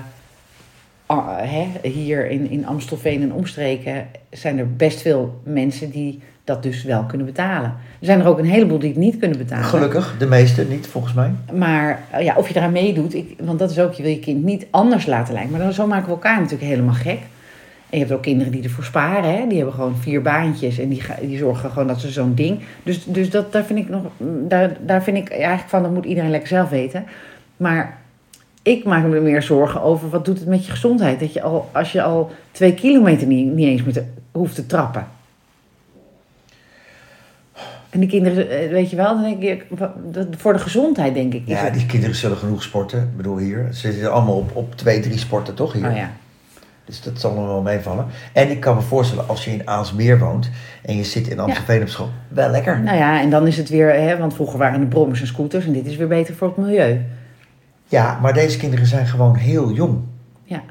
[1.06, 6.62] ah, hè, hier in, in Amstelveen en omstreken zijn er best veel mensen die dat
[6.62, 7.74] dus wel kunnen betalen.
[8.00, 9.64] Er zijn er ook een heleboel die het niet kunnen betalen.
[9.64, 11.30] Gelukkig, de meeste niet volgens mij.
[11.52, 14.18] Maar eh, ja, of je eraan meedoet, ik, want dat is ook, je wil je
[14.18, 15.52] kind niet anders laten lijken.
[15.52, 17.18] Maar dan, zo maken we elkaar natuurlijk helemaal gek.
[17.90, 19.46] En je hebt ook kinderen die ervoor sparen, hè?
[19.46, 22.60] die hebben gewoon vier baantjes en die, die zorgen gewoon dat ze zo'n ding.
[22.82, 24.02] Dus, dus dat, daar vind ik nog,
[24.48, 27.04] daar, daar vind ik eigenlijk van, dat moet iedereen lekker zelf weten.
[27.56, 27.98] Maar
[28.66, 31.20] ik maak me meer zorgen over wat doet het met je gezondheid.
[31.20, 35.06] Dat je al, als je al twee kilometer niet, niet eens meer hoeft te trappen.
[37.90, 39.66] En die kinderen, eh, weet je wel, dan denk ik,
[40.36, 41.42] voor de gezondheid denk ik.
[41.44, 43.02] Ja, die kinderen zullen genoeg sporten.
[43.02, 45.88] Ik bedoel hier, ze zitten allemaal op, op twee, drie sporten toch hier.
[45.88, 46.10] Oh ja.
[46.84, 48.06] Dus dat zal nog wel meevallen.
[48.32, 50.50] En ik kan me voorstellen, als je in Aalsmeer woont
[50.82, 52.80] en je zit in Amstelveen op school, wel lekker.
[52.80, 55.66] Nou ja, en dan is het weer, hè, want vroeger waren de brommers en scooters
[55.66, 57.00] en dit is weer beter voor het milieu.
[57.86, 59.98] Ja, maar deze kinderen zijn gewoon heel jong.
[60.44, 60.62] Ja.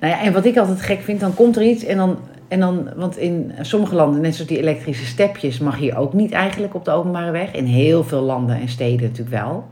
[0.00, 2.18] Nou ja, en wat ik altijd gek vind, dan komt er iets en dan,
[2.48, 6.32] en dan want in sommige landen, net zoals die elektrische stepjes, mag hier ook niet
[6.32, 7.52] eigenlijk op de openbare weg.
[7.52, 9.64] In heel veel landen en steden natuurlijk wel.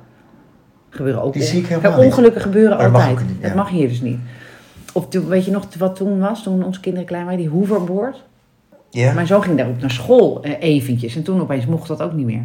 [0.90, 2.04] Gebeuren ook Die zie ik helemaal niet.
[2.04, 3.20] Ongelukken gebeuren Maar dat mag altijd.
[3.20, 3.46] ook niet, ja.
[3.46, 4.18] Dat mag hier dus niet.
[4.92, 8.24] Of weet je nog wat toen was, toen onze kinderen klein waren, die hoverboard?
[8.90, 9.12] Ja?
[9.12, 11.16] Mijn zoon ging daarop naar school eh, eventjes.
[11.16, 12.44] En toen opeens mocht dat ook niet meer.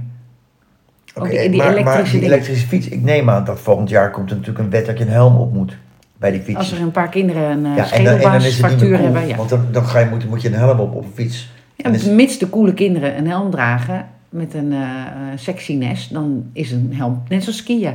[1.15, 4.35] Oké, die- die maar, die elektrische fiets, ik neem aan dat volgend jaar komt er
[4.37, 5.77] natuurlijk een wet dat je een helm op moet
[6.17, 6.57] bij die fiets.
[6.57, 8.51] Als er een paar kinderen een uh, ja, en dan, en dan is het niet
[8.53, 9.27] schedelbasfractuur meer cool, hebben.
[9.29, 9.35] Ja.
[9.35, 11.49] want dan, dan ga je, moet, moet je een helm op op een fiets.
[11.75, 16.49] Ja, is- mits de coole kinderen een helm dragen met een eh eh, sexiness, dan
[16.53, 17.93] is een helm net zoals skiën.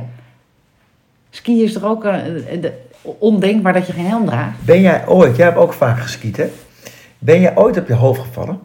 [1.29, 2.13] Skiën is toch ook eh,
[2.61, 2.73] de-
[3.19, 4.65] ondenkbaar dat je geen helm draagt?
[4.65, 6.45] Ben jij ooit, jij hebt ook vaak geskiet hè?
[7.19, 8.59] Ben jij ooit op je hoofd gevallen?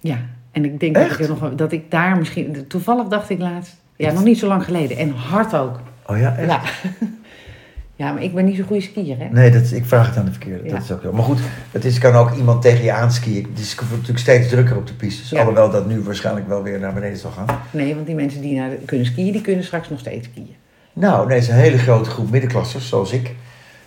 [0.00, 0.16] Ja,
[0.50, 2.64] en ik denk dat ik, er nog, dat ik daar misschien...
[2.68, 4.96] Toevallig dacht ik laatst, ja, nog niet zo lang geleden.
[4.96, 5.80] En hard ook.
[6.06, 6.46] Oh ja, echt?
[6.48, 6.60] Ja.
[8.06, 9.28] ja, maar ik ben niet zo'n goede skier, hè?
[9.30, 10.64] Nee, dat, ik vraag het aan de verkeerde.
[10.64, 10.70] Ja.
[10.74, 11.12] Dat is ook zo.
[11.12, 11.38] Maar goed,
[11.70, 13.46] het is, kan ook iemand tegen je aanskiën.
[13.50, 15.30] Het is natuurlijk steeds drukker op de pistes.
[15.30, 15.38] Ja.
[15.38, 17.46] Alhoewel dat nu waarschijnlijk wel weer naar beneden zal gaan.
[17.70, 20.54] Nee, want die mensen die naar de- kunnen skiën, die kunnen straks nog steeds skiën.
[20.92, 23.34] Nou, nee, het is een hele grote groep middenklassers, zoals ik.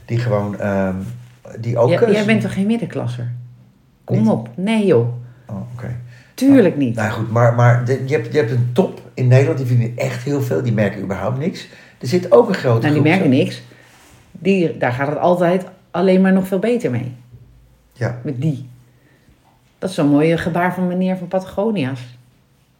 [0.05, 0.95] Die gewoon, ehm,
[1.59, 1.89] die ook...
[1.89, 3.31] Jij, eh, jij bent toch geen middenklasser?
[4.03, 4.27] Kom Niet?
[4.29, 4.49] op.
[4.55, 5.07] Nee joh,
[5.47, 5.95] Oh, oké.
[6.33, 6.95] tuurlijk niet.
[6.95, 9.97] Nou goed, maar, maar de- je, hebt, je hebt een top in Nederland, die vinden
[9.97, 10.63] echt heel veel.
[10.63, 11.67] Die merken überhaupt niks.
[11.99, 13.11] Er zit ook een grote Nou, die groep.
[13.13, 13.61] merken niks.
[14.31, 17.15] Die, daar gaat het altijd alleen maar nog veel beter mee.
[17.93, 18.19] Ja.
[18.23, 18.69] Met die.
[19.79, 22.17] Dat is zo'n mooie gebaar van meneer van Patagonia's.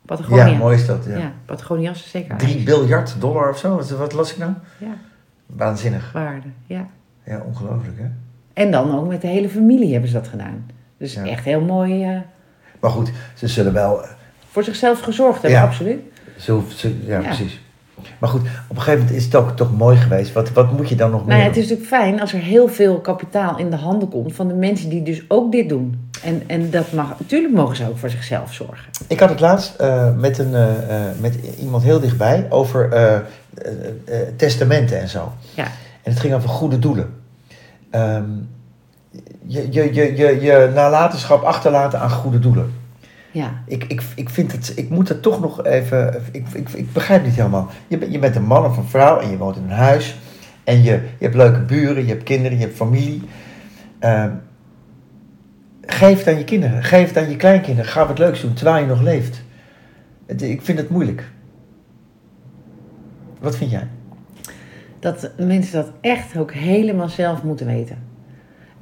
[0.05, 0.45] Patagonia.
[0.45, 1.05] ja, mooi is dat.
[1.07, 1.17] Ja.
[1.17, 2.63] Ja, Patagonias is zeker 3 ijs.
[2.63, 4.51] biljard dollar of zo, wat, wat las ik nou?
[4.77, 4.95] Ja,
[5.45, 6.11] Waanzinnig.
[6.11, 6.47] waarde.
[6.65, 6.87] Ja.
[7.25, 8.05] Ja, ongelooflijk hè.
[8.53, 10.65] En dan ook met de hele familie hebben ze dat gedaan.
[10.97, 11.25] Dus Ja.
[11.25, 12.19] echt heel mooi eh,
[12.79, 14.03] Maar goed, ze zullen wel...
[14.03, 14.09] eh,
[14.51, 15.65] voor zichzelf gezorgd hebben, Ja.
[15.65, 15.99] absoluut.
[16.39, 17.25] Zo, zo- ja, Ja.
[17.25, 17.59] precies.
[18.19, 20.33] Maar goed, op een gegeven moment is het ook toch mooi geweest.
[20.33, 22.39] Wat, wat moet je dan nog meer Nou ja, het is natuurlijk fijn als er
[22.39, 26.09] heel veel kapitaal in de handen komt van de mensen die dus ook dit doen.
[26.23, 28.85] En, en dat mag, natuurlijk mogen ze ook voor zichzelf zorgen.
[29.07, 32.89] Ik had het laatst eh, met, een, eh, eh, met iemand heel dichtbij over
[34.35, 35.31] testamenten en zo.
[35.55, 35.63] Ja.
[36.03, 37.13] En het ging over goede doelen.
[37.89, 38.23] Ehm,
[39.45, 42.73] je, je, je, je, je nalatenschap achterlaten aan goede doelen.
[43.31, 46.93] Ja, Ik, ik, ik vind het, ik moet het toch nog even, ik, ik, ik
[46.93, 47.69] begrijp niet helemaal.
[47.87, 50.19] Je, bent- je bent een man of een vrouw en je woont in een huis.
[50.63, 53.21] En je, je hebt leuke buren, je hebt kinderen, je hebt familie.
[53.99, 54.31] Ehm,
[55.81, 57.91] geef het aan je kinderen, geef het aan je kleinkinderen.
[57.91, 59.41] Ga wat leuks doen terwijl je nog leeft.
[60.25, 61.29] Het- ik vind het moeilijk.
[63.39, 63.87] Wat vind jij?
[64.99, 67.97] dat mensen dat echt ook helemaal zelf moeten weten.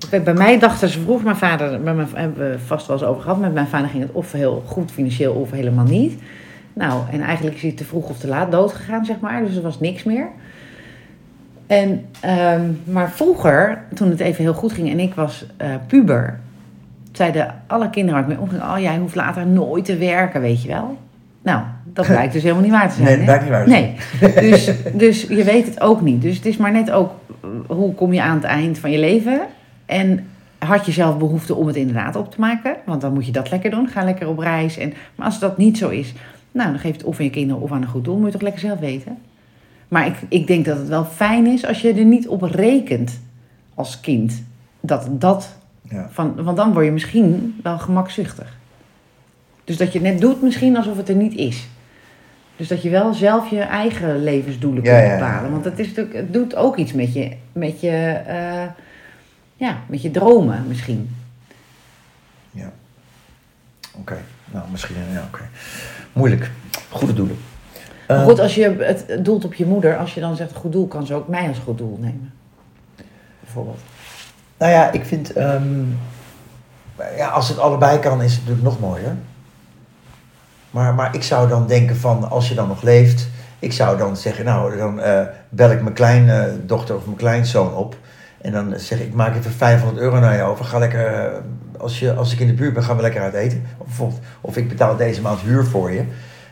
[0.10, 3.06] Bij bij mij dachten ze vroeg, mijn vader, bij mijn, hebben we vast wel eens
[3.06, 6.22] over gehad, met mijn vader ging het of heel goed financieel of helemaal niet.
[6.74, 9.56] Nou, en eigenlijk is hij te vroeg of te laat dood gegaan, zeg maar, dus
[9.56, 10.28] er was niks meer.
[11.68, 16.40] En, ehm, maar vroeger, toen het even heel goed ging en ik was eh, puber,
[17.12, 20.62] zeiden alle kinderen waar ik mee omging, oh jij hoeft later nooit te werken, weet
[20.62, 20.98] je wel.
[21.42, 23.08] Nou, dat blijkt dus helemaal niet waar te zijn.
[23.08, 23.96] Nee, dat blijkt niet waar te Nee,
[24.52, 26.22] dus, dus je weet het ook niet.
[26.22, 27.12] Dus het is maar net ook
[27.44, 29.42] uh, hoe kom je aan het eind van je leven.
[29.88, 32.76] En had je zelf behoefte om het inderdaad op te maken?
[32.86, 33.88] Want dan moet je dat lekker doen.
[33.88, 34.78] Ga lekker op reis.
[34.78, 36.14] En, maar als dat niet zo is,
[36.52, 38.16] nou, dan geef je het of aan je kinderen of aan een goed doel.
[38.18, 39.18] Moet je toch lekker zelf weten.
[39.88, 43.22] Maar ik, ik denk dat het wel fijn is als je er niet op rekent
[43.74, 44.44] als kind.
[44.82, 45.56] Dat dat
[45.90, 46.08] Ja.
[46.12, 48.58] van, want dan word je misschien wel gemakzuchtig.
[49.64, 51.68] Dus dat je net doet misschien alsof het er niet is.
[52.56, 55.44] Dus dat je wel zelf je eigen levensdoelen Ja, kunt bepalen.
[55.44, 55.50] ja.
[55.52, 58.64] Want het, is natuurlijk, het doet ook iets met je, met je, eh,
[59.58, 61.16] ja, met je dromen misschien.
[62.52, 62.72] Ja.
[64.00, 64.18] Oké,
[64.52, 65.44] nou misschien, ja, oké.
[66.14, 66.52] Moeilijk.
[66.90, 67.38] Goede doelen.
[68.08, 70.72] Maar Eh, goed, als je het doelt op je moeder, als je dan zegt goed
[70.72, 72.34] doel, kan ze ook mij als goed doel nemen.
[73.40, 73.80] Bijvoorbeeld.
[74.58, 75.84] Nou ja, ik vind, ehm,
[77.18, 79.16] ja, als het allebei kan, is het natuurlijk nog mooier.
[80.72, 83.28] Maar, maar ik zou dan denken van, als je dan nog leeft,
[83.60, 87.96] ik zou dan zeggen, nou, dan eh, bel ik mijn kleindochter of mijn kleinzoon op.
[88.48, 90.66] En dan zeg ik, ik maak even 500 euro naar je over.
[90.66, 91.32] Ga lekker, eh,
[91.78, 93.64] als, je, als ik in de buurt ben, gaan we lekker uit eten.
[93.78, 96.04] Of, bijvoorbeeld, of ik betaal deze maand huur voor je.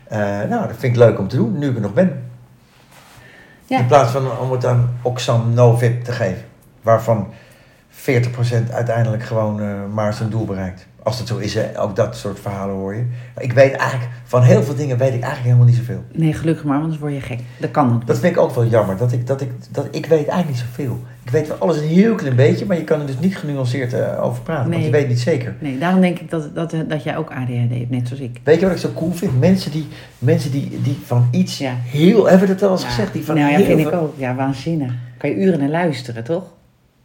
[0.08, 2.24] Eh, nou, dat vind ik leuk om te doen, nu ik er nog ben.
[3.66, 3.80] Ja.
[3.80, 6.44] In plaats van om het aan Oxam Novib te geven.
[6.82, 7.28] Waarvan
[7.90, 10.88] 40% uiteindelijk gewoon eh, maar zijn doel bereikt.
[11.04, 13.06] Als dat zo is, hè, ook dat soort verhalen hoor je.
[13.34, 16.04] Maar ik weet eigenlijk, van heel veel dingen weet ik eigenlijk helemaal niet zoveel.
[16.12, 17.40] Nee, gelukkig maar, want anders word je gek.
[17.60, 18.08] Dat kan ook.
[18.08, 20.58] Dat vind ik ook wel jammer, dat ik, dat ik, dat ik weet eigenlijk niet
[20.58, 21.00] zoveel.
[21.26, 23.94] Ik weet wel alles een heel klein beetje, maar je kan er dus niet genuanceerd
[23.94, 24.72] eh, over praten.
[24.72, 25.54] Want je weet niet zeker.
[25.60, 28.40] Nee, daarom denk ik dat, dat, dat jij ook ADHD hebt, net zoals ik.
[28.44, 29.40] Weet je wat ik zo cool vind?
[29.40, 29.88] Mensen die,
[30.20, 31.74] mensen die, die van iets Ja.
[31.86, 32.24] heel...
[32.30, 32.88] Hebben we dat wel eens Ja.
[32.88, 33.14] gezegd?
[33.14, 34.14] Die van nou ja, vind ik ook.
[34.18, 34.92] Ja, waanzinnig.
[35.18, 36.44] Kan je uren naar luisteren, toch?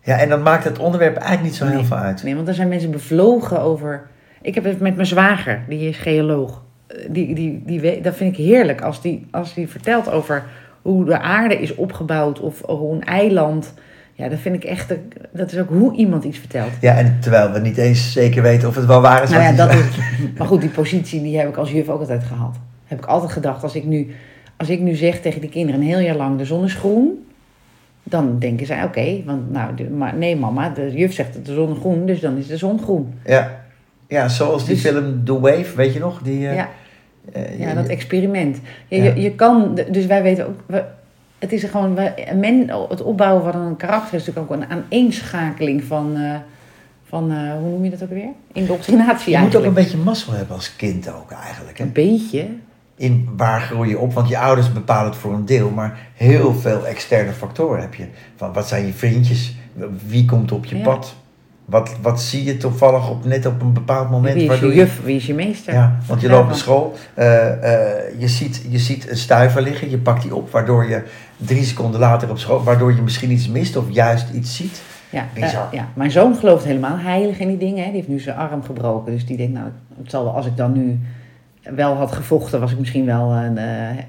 [0.02, 2.22] Ja, en dan maakt het onderwerp eigenlijk niet zo heel veel uit.
[2.22, 4.06] Nee, want er zijn mensen bevlogen over...
[4.42, 6.62] Ik heb het met mijn zwager, die is geoloog.
[6.86, 10.44] Eh, Die, die, die, dat vind ik heerlijk als die, als die vertelt over
[10.82, 13.74] hoe de aarde is opgebouwd of hoe een eiland.
[14.20, 14.94] Ja, dat vind ik echt,
[15.32, 16.70] dat is ook hoe iemand iets vertelt.
[16.80, 19.30] Ja, en terwijl we niet eens zeker weten of het wel waar is.
[19.30, 19.84] Nou ja, dat is,
[20.38, 22.56] maar goed, die positie die heb ik als juf ook altijd gehad.
[22.84, 24.14] Heb ik altijd gedacht, als ik nu,
[24.56, 27.24] als ik nu zeg tegen die kinderen een heel jaar lang de zon is groen,
[28.02, 31.54] dan denken zij oké, want nou, de- maar nee mama, de juf zegt dat de
[31.54, 33.14] zon is groen, dus dan is de zon groen.
[33.24, 33.60] Ja.
[34.08, 36.20] ja, zoals die Dus- film The Wave, weet je nog?
[36.22, 36.68] Die, eh, Ja.
[37.32, 38.60] eh, Ja, dat experiment.
[38.88, 39.04] Ja.
[39.04, 40.60] Je, je kan, dus wij weten ook,
[41.40, 41.98] het is gewoon,
[42.34, 46.34] men, het opbouwen van een karakter is natuurlijk ook een aaneenschakeling van, eh,
[47.04, 48.28] van eh, hoe noem je dat ook weer?
[48.52, 51.78] Indoctrinatie je moet ook een beetje mazzel hebben als kind ook eigenlijk.
[51.78, 51.84] Hè?
[51.84, 52.46] Een beetje.
[52.96, 54.12] In waar groei je op?
[54.12, 58.06] Want je ouders bepalen het voor een deel, maar heel veel externe factoren heb je.
[58.36, 59.54] Van wat zijn je vriendjes?
[60.06, 60.82] Wie komt op je Ja.
[60.82, 61.14] pad?
[61.70, 64.34] Wat, wat zie je toevallig op, net op een bepaald moment?
[64.34, 65.72] Wie is je juf, wie is je meester?
[65.72, 69.90] Ja, want je loopt naar school, eh, eh, je, ziet, je ziet een stuiver liggen,
[69.90, 71.02] je pakt die op, waardoor je
[71.36, 74.82] drie seconden later op school, waardoor je misschien iets mist of juist iets ziet.
[75.10, 77.78] Ja, eh, ja, mijn zoon gelooft helemaal heilig in die dingen.
[77.78, 77.84] Hè.
[77.84, 79.12] Die heeft nu zijn arm gebroken.
[79.12, 79.66] Dus die denkt, nou,
[80.02, 80.98] het zal wel, als ik dan nu
[81.62, 83.56] wel had gevochten, was ik misschien wel een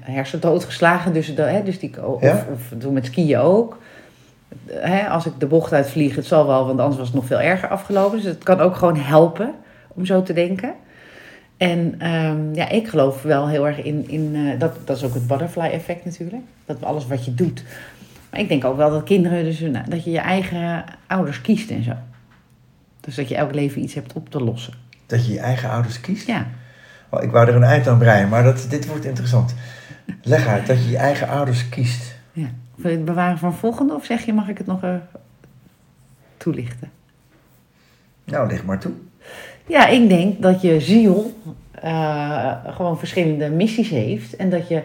[0.00, 1.12] hersendood geslagen.
[1.12, 2.46] Dus, hè, dus die, of, Ja?
[2.52, 3.78] of doen met skiën ook.
[4.66, 7.40] Hè, als ik de bocht uitvlieg, het zal wel, want anders was het nog veel
[7.40, 8.16] erger afgelopen.
[8.16, 9.54] Dus het kan ook gewoon helpen
[9.88, 10.74] om zo te denken.
[11.56, 15.14] En ehm, ja, ik geloof wel heel erg in, in eh, dat, dat is ook
[15.14, 16.42] het butterfly effect natuurlijk.
[16.64, 17.64] Dat alles wat je doet.
[18.30, 21.70] Maar ik denk ook wel dat kinderen, dus, nou, dat je je eigen ouders kiest
[21.70, 21.92] en zo.
[23.00, 24.74] Dus dat je elk leven iets hebt op te lossen.
[25.06, 26.26] Dat je je eigen ouders kiest.
[26.26, 26.46] Ja,
[27.14, 29.54] Oh, ik wou er een eind aan breien, maar dat, dit wordt interessant.
[30.22, 32.14] Leg uit dat je je eigen ouders kiest.
[32.32, 32.46] ja.
[32.74, 34.94] Wil je het bewaren van volgende of zeg je, mag ik het nog eh,
[36.36, 36.90] toelichten?
[38.24, 38.92] Nou, leg maar toe.
[39.66, 41.36] Ja, ik denk dat je ziel
[41.70, 44.36] eh, gewoon verschillende missies heeft.
[44.36, 44.82] En dat je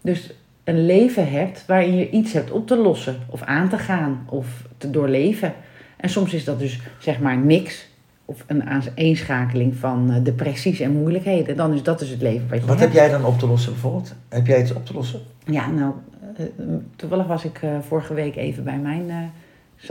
[0.00, 0.32] dus
[0.64, 3.16] een leven hebt waarin je iets hebt op te lossen.
[3.26, 4.26] Of aan te gaan.
[4.28, 4.46] Of
[4.78, 5.54] te doorleven.
[5.96, 7.87] En soms is dat dus zeg maar niks.
[8.30, 11.56] Of een aaneenschakeling van eh, depressies en moeilijkheden.
[11.56, 12.92] Dan is dat dus het leven wat je Wat hebt.
[12.92, 14.14] heb jij dan op te lossen bijvoorbeeld?
[14.28, 15.20] Heb jij iets op te lossen?
[15.44, 15.92] Ja, nou,
[16.36, 16.44] eh,
[16.96, 19.32] toevallig was ik eh, vorige week even bij mijn.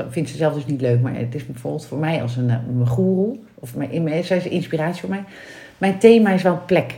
[0.09, 2.87] vindt ze zelf dus niet leuk, maar het is bijvoorbeeld voor mij als een, mijn
[2.87, 3.37] goeroe.
[3.53, 5.23] Of mijn, zij is een inspiratie voor mij.
[5.77, 6.95] Mijn thema is wel plek.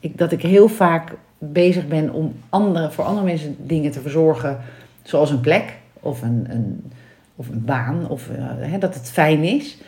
[0.00, 4.58] Ik, dat ik heel vaak bezig ben om andere, voor andere mensen dingen te verzorgen.
[5.02, 6.92] Zoals een plek of een, een,
[7.36, 8.08] of een baan.
[8.08, 9.78] Of hè, dat het fijn is.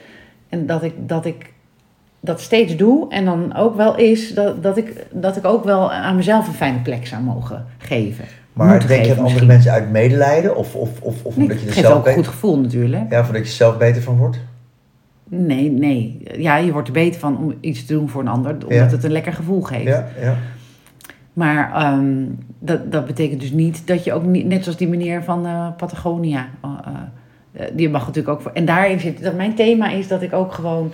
[0.54, 1.52] En dat ik, dat ik
[2.20, 3.10] dat steeds doe.
[3.10, 6.54] En dan ook wel is dat, dat, ik, dat ik ook wel aan mezelf een
[6.54, 8.24] fijne plek zou mogen geven.
[8.52, 9.46] Maar denk je aan andere misschien.
[9.46, 10.56] mensen uit medelijden?
[10.56, 13.10] Of, of, of, of Nee, omdat je er zelf ook een goed gevoel natuurlijk.
[13.10, 14.40] ja, voordat je er zelf beter van wordt?
[15.28, 16.20] Nee, nee.
[16.36, 18.86] Ja, je wordt er beter van om iets te doen voor een ander, omdat Ja.
[18.86, 19.84] het een lekker gevoel geeft.
[19.84, 20.36] Ja, ja.
[21.32, 22.24] Maar ehm,
[22.58, 25.68] dat, dat betekent dus niet dat je ook niet, net zoals die meneer van eh,
[25.76, 26.92] Patagonia, eh, eh,
[27.72, 28.52] die mag natuurlijk ook voor.
[28.52, 30.92] En daarin zit, dat mijn thema is dat ik ook gewoon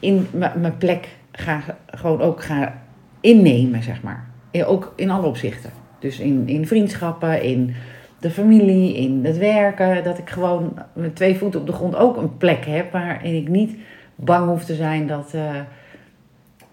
[0.00, 2.82] in mijn plek ga, gewoon ook ga
[3.20, 4.26] innemen, zeg maar.
[4.50, 5.70] Ja, Ook in alle opzichten.
[5.98, 7.74] Dus in, in vriendschappen, in
[8.20, 10.04] de familie, in het werken.
[10.04, 13.48] Dat ik gewoon met twee voeten op de grond ook een plek heb waarin ik
[13.48, 13.76] niet
[14.14, 15.54] bang hoef te zijn dat, eh,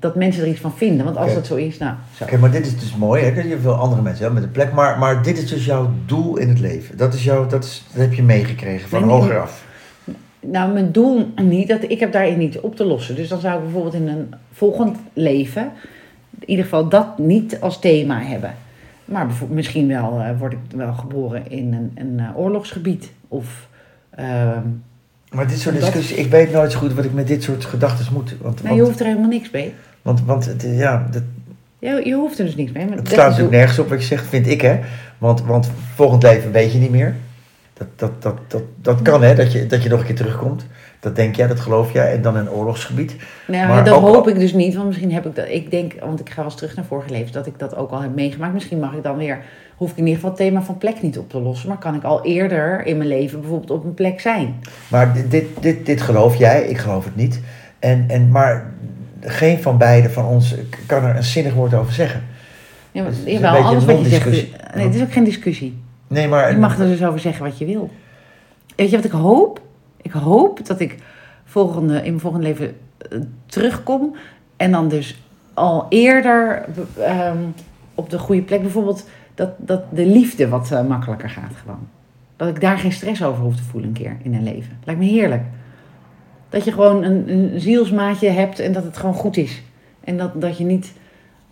[0.05, 1.05] dat mensen er iets van vinden.
[1.05, 1.93] Want als dat zo is, nou.
[2.21, 3.41] Oké, maar dit is dus mooi, hè?
[3.41, 4.73] je veel andere mensen hebt met een plek.
[4.73, 6.97] Maar, maar dit is dus jouw doel in het leven.
[6.97, 9.65] Dat, is jouw, dat, is, dat heb je meegekregen van hoger af.
[10.39, 13.15] Nou, mijn doel niet, dat, ik heb daarin niet op te lossen.
[13.15, 15.71] Dus dan zou ik bijvoorbeeld in een volgend leven,
[16.39, 18.53] in ieder geval dat niet als thema hebben.
[19.05, 23.11] Maar misschien wel eh, word ik wel geboren in een, een eh, oorlogsgebied.
[23.27, 23.67] Of,
[24.09, 24.61] ehm,
[25.31, 27.65] Maar dit soort Dat- discussies, ik weet nooit zo goed wat ik met dit soort
[27.65, 28.35] gedachten moet.
[28.41, 29.73] Want, nou, je hoeft er helemaal niks mee.
[30.05, 31.21] Want, want het, ja, dat,
[31.79, 32.85] Je, je hoeft er dus niks mee.
[32.87, 34.79] Maar het slaat is natuurlijk nergens op wat je zegt, vind ik hè.
[35.17, 37.15] Want, want volgend leven weet je niet meer.
[37.73, 40.65] Dat, dat, dat, dat, dat kan hè, dat je, dat je nog een keer terugkomt.
[40.99, 42.13] Dat denk jij, dat geloof jij.
[42.13, 43.15] En dan een oorlogsgebied.
[43.47, 45.47] Nou, Maar dat ook- hoop ik dus niet, want misschien heb ik dat.
[45.49, 47.91] Ik denk, want ik ga wel eens terug naar vorige levens, dat ik dat ook
[47.91, 48.53] al heb meegemaakt.
[48.53, 49.39] Misschien mag ik dan weer,
[49.75, 51.95] hoef ik in ieder geval het thema van plek niet op te lossen, maar kan
[51.95, 54.55] ik al eerder in mijn leven bijvoorbeeld op een plek zijn.
[54.87, 57.39] Maar dit, dit, dit, dit geloof jij, ik geloof het niet.
[57.79, 58.71] En, en, maar
[59.21, 62.23] geen van beiden van ons kan er een zinnig woord over zeggen.
[62.91, 64.25] Ja, maar, is jawel, alles wat je zegt.
[64.75, 65.77] Nee, het is ook geen discussie.
[66.07, 66.51] Nee, maar...
[66.51, 67.89] Je mag er dus over zeggen wat je wil.
[68.75, 69.61] Weet je wat ik hoop?
[70.01, 70.95] Ik hoop dat ik
[71.45, 74.15] volgende, in mijn volgende leven eh, terugkom
[74.57, 75.21] en dan dus
[75.53, 76.65] al eerder
[76.99, 77.37] ehm,
[77.95, 81.87] op de goede plek, bijvoorbeeld dat, dat de liefde wat eh, makkelijker gaat gewoon.
[82.35, 84.77] Dat ik daar geen stress over hoef te voelen een keer in een leven.
[84.83, 85.43] Lijkt me heerlijk.
[86.49, 89.61] Dat je gewoon een, een zielsmaatje hebt en dat het gewoon goed is.
[90.03, 90.93] En dat, dat je niet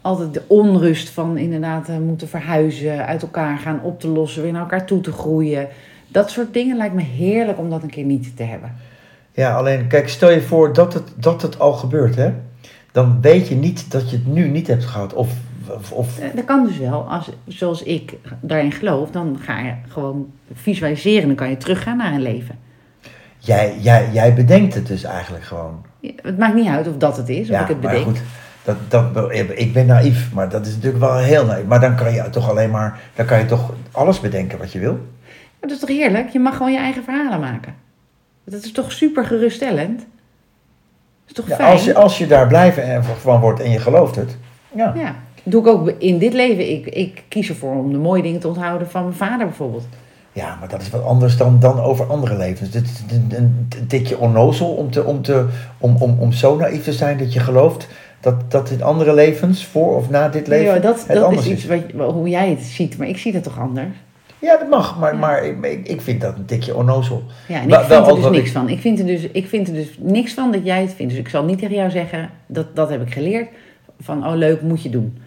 [0.02, 4.52] altijd de onrust van inderdaad eh, moeten verhuizen, uit elkaar gaan, op te lossen, weer
[4.52, 5.68] naar elkaar toe te groeien.
[6.08, 8.76] Dat soort dingen lijkt me heerlijk om dat een keer niet te hebben.
[9.32, 12.34] Ja, alleen kijk, stel je voor dat het, dat het al gebeurt, hè?
[12.92, 15.14] Dan weet je niet dat je het nu niet hebt gehad.
[15.14, 15.34] Of,
[15.70, 17.10] of, of Eh, Dat kan dus wel.
[17.10, 21.28] Als, zoals ik daarin geloof, dan ga je gewoon visualiseren.
[21.28, 22.60] Dan kan je teruggaan naar een leven.
[23.46, 25.86] Jij, jij, jij bedenkt het dus eigenlijk gewoon.
[26.00, 28.04] Ja, Het maakt niet uit of dat het is, of ik het maar bedenk.
[28.06, 28.22] goed,
[28.64, 28.76] dat,
[29.14, 31.66] dat, ik ben naïef, maar dat is natuurlijk wel heel naïef.
[31.66, 34.80] Maar dan kan je toch alleen maar, dan kan je toch alles bedenken wat je
[34.80, 34.94] wil.
[34.94, 36.30] Maar dat is toch heerlijk?
[36.30, 37.76] Je mag gewoon je eigen verhalen maken.
[38.44, 39.98] Dat is toch super geruststellend?
[40.00, 40.06] Dat
[41.28, 41.72] is toch Ja, fijn?
[41.72, 44.38] als, je, als je daar blijven en van wordt en je gelooft het.
[44.76, 44.94] Ja.
[44.96, 46.72] Ja, doe ik ook in dit leven.
[46.72, 49.88] Ik, ik kies ervoor om de mooie dingen te onthouden van mijn vader bijvoorbeeld.
[50.34, 52.70] Ja, maar dat is wat anders dan, dan over andere levens.
[52.70, 53.04] Dit is
[53.38, 55.46] een, tikje onnozel om, te, om, te,
[55.78, 57.88] om, om, om zo naïef te zijn dat je gelooft
[58.20, 61.24] dat, dat in andere levens, voor of na dit leven, Ja, dat het dat is
[61.24, 63.88] anders iets wat, hoe jij het ziet, maar ik zie dat toch anders?
[64.40, 65.20] Ja, dat mag, maar, Ja.
[65.20, 67.24] maar ik, ik, vind dat een tikje onnozel.
[67.48, 68.70] Ja, en ik vind er dus niks ik- van.
[68.70, 71.12] Ik vind, er dus, ik vind er dus niks van dat jij het vindt.
[71.12, 73.48] Dus ik zal niet tegen jou zeggen, dat, dat heb ik geleerd,
[74.00, 75.18] van oh leuk, moet je doen.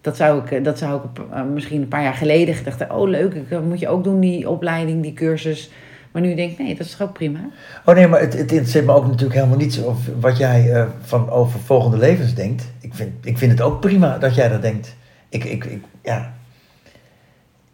[0.00, 2.96] Dat zou ik, eh, dat zou ik eh, misschien een paar jaar geleden gedacht hebben,
[2.96, 5.70] oh leuk, ik, eh, moet je ook doen, die opleiding, die cursus.
[6.10, 7.40] Maar nu denk ik, nee, dat is toch ook prima?
[7.84, 11.30] Oh nee, maar het, het interesseert me ook natuurlijk helemaal niet of wat jij van
[11.30, 12.72] over volgende levens denkt.
[12.80, 14.96] Ik vind, ik vind het ook prima dat jij dat denkt.
[15.28, 16.32] Ik, ik, ik, ja.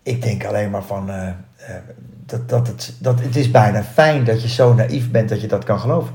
[0.02, 1.10] ik denk alleen maar van,
[2.26, 5.46] dat, dat het, dat het is bijna fijn dat je zo naïef bent dat je
[5.46, 6.14] dat kan geloven.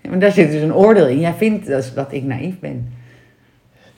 [0.00, 1.20] Ja, Maar daar zit dus een oordeel in.
[1.20, 2.92] Jij vindt dus dat ik naïef ben.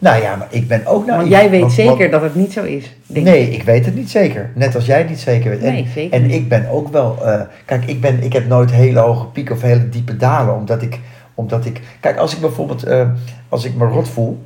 [0.02, 1.18] Nou ja, maar ik ben ook naïef.
[1.20, 2.96] Want jij weet Want- zeker want- dat het niet zo is.
[3.06, 4.50] Denk nee, ik weet het niet zeker.
[4.54, 5.62] Net als jij het niet zeker weet.
[5.62, 6.32] En, Nee, zeker en niet.
[6.36, 7.26] ik ben ook wel.
[7.26, 10.54] eh, kijk, ik, ben, ik heb nooit hele hoge pieken of hele diepe dalen.
[10.54, 11.00] Omdat ik.
[11.34, 12.82] Omdat ik kijk, als ik bijvoorbeeld.
[12.82, 13.08] eh,
[13.48, 14.42] als ik me rot voel.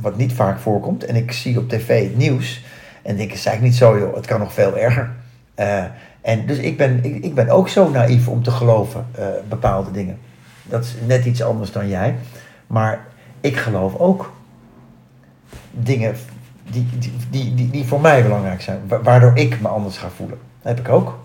[0.00, 1.04] Wat niet vaak voorkomt.
[1.04, 2.64] En ik zie op tv het nieuws.
[3.02, 4.14] En denk ik, is eigenlijk niet zo, joh.
[4.16, 5.10] Het kan nog veel erger.
[5.54, 5.84] Eh,
[6.20, 9.06] en dus ik ben, ik, ik ben ook zo naïef om te geloven.
[9.48, 10.18] bepaalde dingen.
[10.64, 12.14] Dat is net iets anders dan jij.
[12.66, 13.00] Maar
[13.40, 14.32] ik geloof ook
[15.70, 16.14] dingen
[16.70, 18.80] die, die, die, die, die voor mij belangrijk zijn.
[18.88, 20.38] wa- Waardoor ik me anders ga voelen.
[20.62, 21.18] Dat heb ik ook.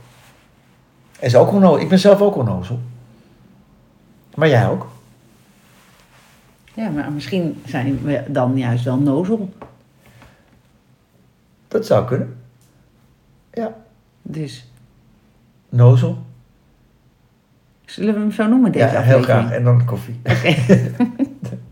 [1.20, 1.80] Is ook onnozel.
[1.80, 2.80] Ik ben zelf ook onnozel.
[4.36, 4.88] Maar jij ook.
[6.74, 9.54] Ja, maar misschien zijn we dan juist wel nozel.
[11.68, 12.38] Dat zou kunnen.
[13.54, 13.76] Ja.
[14.22, 14.70] Dus
[15.70, 16.18] Nozel.
[17.86, 19.26] zullen we hem zo noemen, deze Ja, heel aflevering?
[19.48, 19.52] graag.
[19.52, 20.20] En dan koffie.
[20.24, 20.56] Oké.